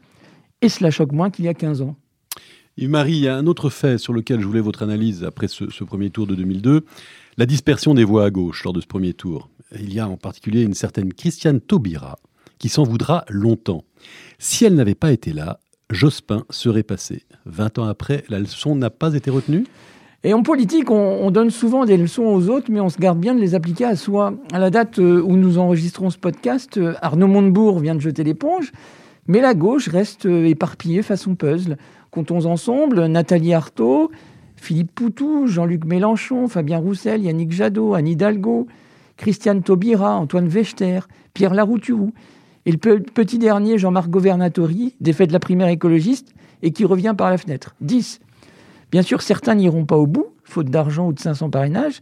Et 0.61 0.69
cela 0.69 0.89
choque 0.89 1.11
moins 1.11 1.29
qu'il 1.29 1.45
y 1.45 1.47
a 1.47 1.53
15 1.53 1.81
ans. 1.81 1.95
Yves-Marie, 2.77 3.13
il 3.13 3.23
y 3.23 3.27
a 3.27 3.35
un 3.35 3.47
autre 3.47 3.69
fait 3.69 3.97
sur 3.97 4.13
lequel 4.13 4.39
je 4.39 4.45
voulais 4.45 4.61
votre 4.61 4.83
analyse 4.83 5.23
après 5.23 5.47
ce, 5.47 5.83
premier 5.83 6.09
tour 6.09 6.27
de 6.27 6.35
2002, 6.35 6.85
la 7.37 7.45
dispersion 7.45 7.93
des 7.93 8.03
voix 8.03 8.25
à 8.25 8.29
gauche 8.29 8.63
lors 8.63 8.73
de 8.73 8.81
ce 8.81 8.87
premier 8.87 9.13
tour. 9.13 9.49
Il 9.79 9.93
y 9.93 9.99
a 9.99 10.07
en 10.07 10.17
particulier 10.17 10.61
une 10.61 10.73
certaine 10.73 11.13
Christiane 11.13 11.59
Taubira 11.59 12.17
qui 12.59 12.69
s'en 12.69 12.83
voudra 12.83 13.25
longtemps. 13.29 13.83
Si 14.39 14.65
elle 14.65 14.75
n'avait 14.75 14.95
pas 14.95 15.11
été 15.11 15.33
là, 15.33 15.59
Jospin 15.89 16.45
serait 16.49 16.83
passé. 16.83 17.23
20 17.45 17.79
ans 17.79 17.85
après, 17.85 18.23
la 18.29 18.39
leçon 18.39 18.75
n'a 18.75 18.89
pas 18.89 19.13
été 19.13 19.29
retenue? 19.29 19.65
Et 20.23 20.33
en 20.33 20.41
politique, 20.41 20.89
on, 20.89 21.29
donne 21.29 21.51
souvent 21.51 21.85
des 21.85 21.95
leçons 21.95 22.23
aux 22.23 22.49
autres, 22.49 22.71
mais 22.71 22.79
on 22.79 22.89
se 22.89 22.97
garde 22.97 23.19
bien 23.19 23.35
de 23.35 23.39
les 23.39 23.53
appliquer 23.53 23.85
à 23.85 23.95
soi. 23.95 24.33
À 24.51 24.57
la 24.59 24.71
date 24.71 24.97
euh, 24.97 25.21
où 25.21 25.37
nous 25.37 25.59
enregistrons 25.59 26.09
ce 26.09 26.17
podcast, 26.17 26.77
euh, 26.77 26.95
Arnaud 27.01 27.27
Montebourg 27.27 27.79
vient 27.79 27.93
de 27.93 28.01
jeter 28.01 28.23
l'éponge, 28.23 28.71
mais 29.27 29.41
la 29.41 29.53
gauche 29.53 29.87
reste 29.87 30.25
euh, 30.25 30.45
éparpillée 30.45 31.03
façon 31.03 31.35
puzzle. 31.35 31.77
Comptons 32.09 32.45
ensemble 32.45 33.05
Nathalie 33.05 33.53
Arthaud, 33.53 34.09
Philippe 34.55 34.91
Poutou, 34.95 35.45
Jean-Luc 35.45 35.85
Mélenchon, 35.85 36.47
Fabien 36.47 36.79
Roussel, 36.79 37.21
Yannick 37.21 37.51
Jadot, 37.51 37.93
Anne 37.93 38.07
Hidalgo, 38.07 38.67
Christiane 39.17 39.61
Taubira, 39.61 40.15
Antoine 40.15 40.47
Wechter, 40.47 41.01
Pierre 41.35 41.53
Larouturou, 41.53 42.11
et 42.65 42.71
le 42.71 42.77
petit 42.77 43.37
dernier, 43.37 43.77
Jean-Marc 43.77 44.09
Governatori, 44.09 44.95
défait 44.99 45.27
de 45.27 45.33
la 45.33 45.39
primaire 45.39 45.69
écologiste 45.69 46.33
et 46.63 46.71
qui 46.71 46.85
revient 46.85 47.13
par 47.15 47.29
la 47.29 47.37
fenêtre. 47.37 47.75
10. 47.81 48.19
Bien 48.91 49.01
sûr, 49.01 49.21
certains 49.21 49.55
n'iront 49.55 49.85
pas 49.85 49.97
au 49.97 50.07
bout, 50.07 50.27
faute 50.43 50.69
d'argent 50.69 51.07
ou 51.07 51.13
de 51.13 51.19
500 51.19 51.49
parrainages, 51.49 52.01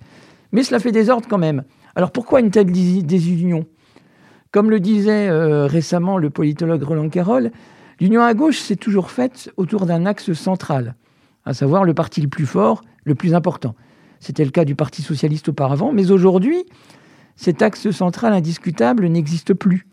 mais 0.52 0.64
cela 0.64 0.80
fait 0.80 0.92
désordre 0.92 1.28
quand 1.28 1.38
même. 1.38 1.64
Alors 1.96 2.12
pourquoi 2.12 2.40
une 2.40 2.52
telle 2.52 2.72
désunion? 2.72 3.66
Comme 4.52 4.70
le 4.70 4.80
disait 4.80 5.28
euh, 5.28 5.66
récemment 5.66 6.18
le 6.18 6.30
politologue 6.30 6.84
Roland 6.84 7.10
Carroll, 7.10 7.52
l'union 8.00 8.22
à 8.22 8.34
gauche 8.34 8.60
s'est 8.60 8.76
toujours 8.76 9.12
faite 9.12 9.52
autour 9.58 9.86
d'un 9.86 10.06
axe 10.06 10.34
central, 10.34 10.96
à 11.46 11.54
savoir 11.54 11.84
le 11.84 11.94
parti 11.94 12.22
le 12.22 12.28
plus 12.28 12.46
fort, 12.46 12.82
le 13.04 13.16
plus 13.16 13.34
important. 13.34 13.76
C'était 14.20 14.46
le 14.46 14.52
cas 14.52 14.66
du 14.66 14.76
Parti 14.76 15.02
socialiste 15.02 15.50
auparavant, 15.50 15.92
mais 15.92 16.10
aujourd'hui, 16.12 16.64
cet 17.36 17.62
axe 17.62 17.92
central 17.92 18.34
indiscutable 18.34 19.08
n'existe 19.08 19.54
plus. 19.54 19.88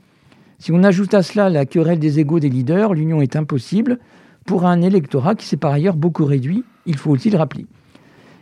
Si 0.58 0.70
on 0.72 0.84
ajoute 0.84 1.12
à 1.14 1.22
cela 1.22 1.50
la 1.50 1.66
querelle 1.66 1.98
des 1.98 2.20
égaux 2.20 2.38
des 2.38 2.48
leaders, 2.48 2.94
l'union 2.94 3.20
est 3.20 3.34
impossible 3.34 3.98
pour 4.46 4.66
un 4.66 4.80
électorat 4.82 5.34
qui 5.34 5.46
s'est 5.46 5.56
par 5.56 5.72
ailleurs 5.72 5.96
beaucoup 5.96 6.24
réduit 6.24 6.64
il 6.86 6.96
faut 6.96 7.10
aussi 7.10 7.30
le 7.30 7.38
rappeler. 7.38 7.66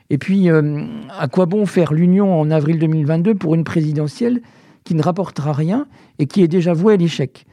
Et 0.09 0.19
puis, 0.19 0.51
euh, 0.51 0.85
à 1.19 1.29
quoi 1.29 1.47
bon 1.47 1.67
faire 1.67 1.93
l'union 1.93 2.41
en 2.41 2.51
avril 2.51 2.79
2022 2.79 3.35
pour 3.35 3.55
une 3.55 3.65
présidentielle 3.65 4.43
qui 4.85 4.95
ne 4.95 5.03
rapportera 5.03 5.53
rien 5.53 5.87
et 6.19 6.27
qui 6.27 6.43
est 6.43 6.49
déjà 6.49 6.73
vouée 6.73 6.95
à 6.95 6.97
l'échec? 6.97 7.47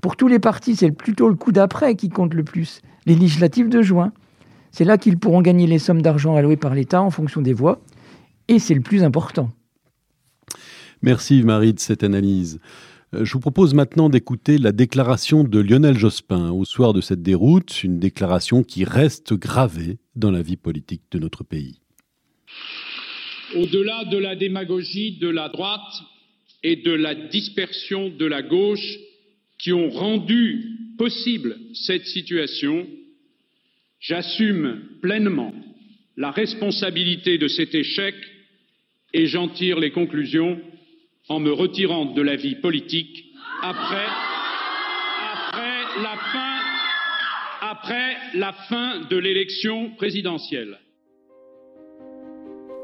Pour 0.00 0.16
tous 0.16 0.28
les 0.28 0.38
partis, 0.38 0.76
c'est 0.76 0.92
plutôt 0.92 1.28
le 1.28 1.34
coup 1.34 1.52
d'après 1.52 1.96
qui 1.96 2.08
compte 2.08 2.34
le 2.34 2.44
plus, 2.44 2.80
les 3.06 3.14
législatives 3.14 3.68
de 3.68 3.82
juin. 3.82 4.12
C'est 4.70 4.84
là 4.84 4.98
qu'ils 4.98 5.18
pourront 5.18 5.42
gagner 5.42 5.66
les 5.66 5.78
sommes 5.78 6.00
d'argent 6.00 6.36
allouées 6.36 6.56
par 6.56 6.74
l'État 6.74 7.02
en 7.02 7.10
fonction 7.10 7.42
des 7.42 7.52
voix, 7.52 7.80
et 8.46 8.58
c'est 8.58 8.74
le 8.74 8.80
plus 8.80 9.02
important. 9.02 9.50
Merci 11.02 11.42
Marie 11.42 11.74
de 11.74 11.80
cette 11.80 12.04
analyse. 12.04 12.60
Euh, 13.14 13.24
je 13.24 13.32
vous 13.32 13.40
propose 13.40 13.74
maintenant 13.74 14.08
d'écouter 14.08 14.58
la 14.58 14.72
déclaration 14.72 15.42
de 15.44 15.58
Lionel 15.58 15.98
Jospin 15.98 16.50
au 16.50 16.64
soir 16.64 16.92
de 16.92 17.00
cette 17.00 17.22
déroute, 17.22 17.82
une 17.82 17.98
déclaration 17.98 18.62
qui 18.62 18.84
reste 18.84 19.34
gravée 19.34 19.98
dans 20.14 20.30
la 20.30 20.42
vie 20.42 20.56
politique 20.56 21.02
de 21.10 21.18
notre 21.18 21.44
pays. 21.44 21.80
Au-delà 23.56 24.04
de 24.04 24.16
la 24.16 24.36
démagogie 24.36 25.18
de 25.18 25.28
la 25.28 25.48
droite 25.48 26.02
et 26.62 26.76
de 26.76 26.92
la 26.92 27.14
dispersion 27.14 28.10
de 28.10 28.26
la 28.26 28.42
gauche 28.42 28.98
qui 29.58 29.72
ont 29.72 29.90
rendu 29.90 30.94
possible 30.96 31.56
cette 31.74 32.06
situation, 32.06 32.86
j'assume 33.98 34.82
pleinement 35.02 35.52
la 36.16 36.30
responsabilité 36.30 37.38
de 37.38 37.48
cet 37.48 37.74
échec 37.74 38.14
et 39.12 39.26
j'en 39.26 39.48
tire 39.48 39.80
les 39.80 39.90
conclusions 39.90 40.60
en 41.30 41.38
me 41.38 41.52
retirant 41.52 42.06
de 42.06 42.20
la 42.20 42.34
vie 42.34 42.56
politique 42.56 43.24
après, 43.62 44.06
la, 46.02 46.16
fin, 46.32 46.58
après 47.62 48.16
la 48.34 48.52
fin 48.52 49.00
de 49.08 49.16
l'élection 49.16 49.90
présidentielle. 49.96 50.78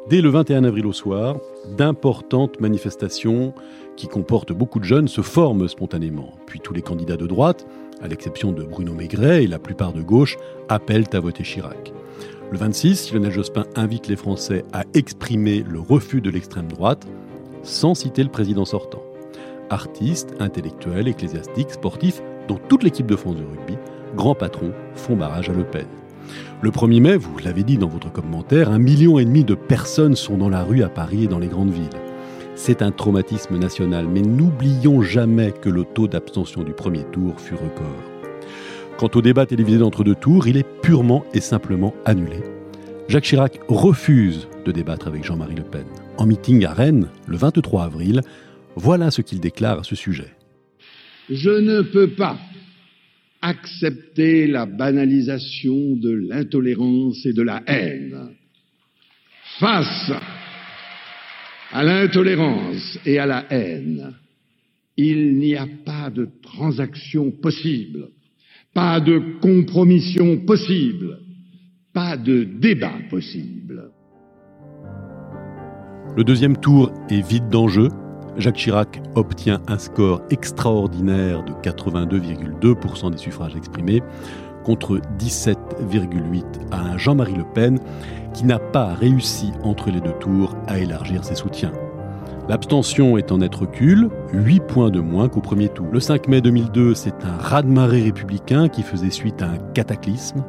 Dès 0.08 0.20
le 0.20 0.28
21 0.28 0.62
avril 0.62 0.86
au 0.86 0.92
soir, 0.92 1.40
d'importantes 1.76 2.60
manifestations 2.60 3.52
qui 3.96 4.06
comportent 4.06 4.52
beaucoup 4.52 4.78
de 4.78 4.84
jeunes 4.84 5.08
se 5.08 5.22
forment 5.22 5.66
spontanément. 5.66 6.32
Puis 6.46 6.60
tous 6.60 6.72
les 6.72 6.82
candidats 6.82 7.16
de 7.16 7.26
droite, 7.26 7.66
à 8.00 8.06
l'exception 8.06 8.52
de 8.52 8.62
Bruno 8.62 8.94
Maigret 8.94 9.42
et 9.42 9.48
la 9.48 9.58
plupart 9.58 9.92
de 9.92 10.02
gauche, 10.02 10.36
appellent 10.68 11.08
à 11.12 11.18
voter 11.18 11.42
Chirac. 11.42 11.92
Le 12.52 12.58
26, 12.58 13.12
Lionel 13.12 13.32
Jospin 13.32 13.64
invite 13.74 14.06
les 14.06 14.14
Français 14.14 14.64
à 14.72 14.84
exprimer 14.94 15.64
le 15.68 15.80
refus 15.80 16.20
de 16.20 16.30
l'extrême 16.30 16.68
droite 16.68 17.08
sans 17.66 17.94
citer 17.94 18.22
le 18.22 18.30
président 18.30 18.64
sortant. 18.64 19.02
Artistes, 19.68 20.34
intellectuels, 20.38 21.08
ecclésiastiques, 21.08 21.72
sportifs, 21.72 22.22
dont 22.48 22.58
toute 22.68 22.84
l'équipe 22.84 23.06
de 23.06 23.16
France 23.16 23.36
de 23.36 23.42
rugby, 23.44 23.76
grands 24.14 24.34
patrons, 24.34 24.72
font 24.94 25.16
barrage 25.16 25.50
à 25.50 25.52
Le 25.52 25.64
Pen. 25.64 25.86
Le 26.62 26.70
1er 26.70 27.00
mai, 27.00 27.16
vous 27.16 27.36
l'avez 27.44 27.64
dit 27.64 27.76
dans 27.76 27.88
votre 27.88 28.12
commentaire, 28.12 28.70
un 28.70 28.78
million 28.78 29.18
et 29.18 29.24
demi 29.24 29.44
de 29.44 29.54
personnes 29.54 30.16
sont 30.16 30.38
dans 30.38 30.48
la 30.48 30.62
rue 30.62 30.82
à 30.82 30.88
Paris 30.88 31.24
et 31.24 31.28
dans 31.28 31.38
les 31.38 31.48
grandes 31.48 31.72
villes. 31.72 31.88
C'est 32.54 32.82
un 32.82 32.90
traumatisme 32.90 33.58
national, 33.58 34.06
mais 34.08 34.22
n'oublions 34.22 35.02
jamais 35.02 35.52
que 35.52 35.68
le 35.68 35.84
taux 35.84 36.08
d'abstention 36.08 36.62
du 36.62 36.72
premier 36.72 37.04
tour 37.12 37.38
fut 37.38 37.54
record. 37.54 37.86
Quant 38.96 39.10
au 39.14 39.20
débat 39.20 39.44
télévisé 39.44 39.78
d'entre-deux 39.78 40.14
tours, 40.14 40.48
il 40.48 40.56
est 40.56 40.66
purement 40.80 41.24
et 41.34 41.40
simplement 41.40 41.92
annulé. 42.06 42.42
Jacques 43.08 43.24
Chirac 43.24 43.60
refuse 43.68 44.48
de 44.64 44.72
débattre 44.72 45.06
avec 45.06 45.22
Jean-Marie 45.22 45.54
Le 45.54 45.62
Pen 45.62 45.84
en 46.18 46.26
meeting 46.26 46.64
à 46.64 46.72
Rennes 46.72 47.08
le 47.26 47.36
23 47.36 47.84
avril. 47.84 48.20
Voilà 48.74 49.10
ce 49.10 49.22
qu'il 49.22 49.40
déclare 49.40 49.80
à 49.80 49.84
ce 49.84 49.94
sujet. 49.94 50.32
Je 51.30 51.50
ne 51.50 51.82
peux 51.82 52.08
pas 52.08 52.38
accepter 53.42 54.46
la 54.46 54.66
banalisation 54.66 55.96
de 55.96 56.10
l'intolérance 56.28 57.24
et 57.26 57.32
de 57.32 57.42
la 57.42 57.62
haine. 57.66 58.30
Face 59.58 60.12
à 61.72 61.82
l'intolérance 61.82 62.98
et 63.06 63.18
à 63.18 63.26
la 63.26 63.46
haine, 63.50 64.14
il 64.96 65.36
n'y 65.36 65.54
a 65.56 65.66
pas 65.84 66.10
de 66.10 66.28
transaction 66.42 67.30
possible, 67.30 68.08
pas 68.74 69.00
de 69.00 69.38
compromission 69.40 70.38
possible, 70.38 71.18
pas 71.92 72.16
de 72.16 72.44
débat 72.44 72.98
possible. 73.10 73.55
Le 76.16 76.24
deuxième 76.24 76.56
tour 76.56 76.90
est 77.10 77.20
vide 77.20 77.50
d'enjeux. 77.50 77.90
Jacques 78.38 78.56
Chirac 78.56 79.02
obtient 79.16 79.60
un 79.68 79.76
score 79.76 80.22
extraordinaire 80.30 81.44
de 81.44 81.52
82,2% 81.52 83.10
des 83.10 83.18
suffrages 83.18 83.54
exprimés 83.54 84.02
contre 84.64 84.98
17,8 85.18 86.42
à 86.70 86.80
un 86.80 86.96
Jean-Marie 86.96 87.34
Le 87.34 87.44
Pen 87.44 87.78
qui 88.32 88.46
n'a 88.46 88.58
pas 88.58 88.94
réussi 88.94 89.52
entre 89.62 89.90
les 89.90 90.00
deux 90.00 90.14
tours 90.18 90.56
à 90.66 90.78
élargir 90.78 91.22
ses 91.22 91.34
soutiens. 91.34 91.72
L'abstention 92.48 93.18
est 93.18 93.30
en 93.30 93.38
net 93.38 93.54
recul, 93.54 94.08
8 94.32 94.60
points 94.60 94.90
de 94.90 95.00
moins 95.00 95.28
qu'au 95.28 95.42
premier 95.42 95.68
tour. 95.68 95.88
Le 95.92 96.00
5 96.00 96.28
mai 96.28 96.40
2002, 96.40 96.94
c'est 96.94 97.26
un 97.26 97.36
raz-de-marée 97.36 98.04
républicain 98.04 98.70
qui 98.70 98.82
faisait 98.82 99.10
suite 99.10 99.42
à 99.42 99.50
un 99.50 99.58
cataclysme. 99.74 100.42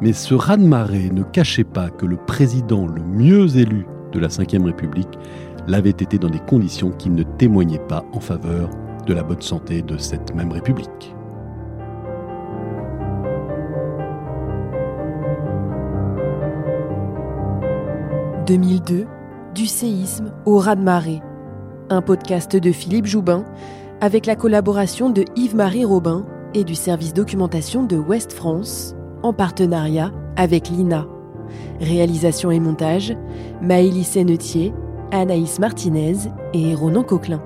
Mais 0.00 0.12
ce 0.12 0.34
raz-de-marée 0.34 1.10
ne 1.12 1.22
cachait 1.22 1.62
pas 1.62 1.90
que 1.90 2.06
le 2.06 2.16
président 2.16 2.88
le 2.88 3.04
mieux 3.04 3.56
élu 3.56 3.86
de 4.16 4.20
la 4.20 4.28
Ve 4.28 4.64
République 4.64 5.18
l'avait 5.68 5.90
été 5.90 6.18
dans 6.18 6.30
des 6.30 6.40
conditions 6.40 6.90
qui 6.90 7.10
ne 7.10 7.22
témoignaient 7.22 7.78
pas 7.78 8.04
en 8.12 8.20
faveur 8.20 8.70
de 9.06 9.12
la 9.12 9.22
bonne 9.22 9.42
santé 9.42 9.82
de 9.82 9.98
cette 9.98 10.34
même 10.34 10.50
République. 10.52 11.14
«2002, 18.46 19.06
du 19.54 19.66
séisme 19.66 20.32
au 20.44 20.58
raz-de-marée. 20.58 21.20
Un 21.90 22.00
podcast 22.00 22.56
de 22.56 22.72
Philippe 22.72 23.06
Joubin 23.06 23.44
avec 24.00 24.26
la 24.26 24.36
collaboration 24.36 25.10
de 25.10 25.24
Yves-Marie 25.36 25.84
Robin 25.84 26.24
et 26.54 26.64
du 26.64 26.74
service 26.74 27.12
documentation 27.12 27.82
de 27.84 27.96
Ouest 27.96 28.32
France 28.32 28.94
en 29.22 29.32
partenariat 29.32 30.12
avec 30.36 30.68
l'INA. 30.68 31.06
Réalisation 31.80 32.50
et 32.50 32.60
montage, 32.60 33.14
Maëlys 33.62 34.04
Sennetier, 34.04 34.72
Anaïs 35.12 35.58
Martinez 35.58 36.16
et 36.54 36.74
Ronan 36.74 37.02
Coquelin. 37.02 37.42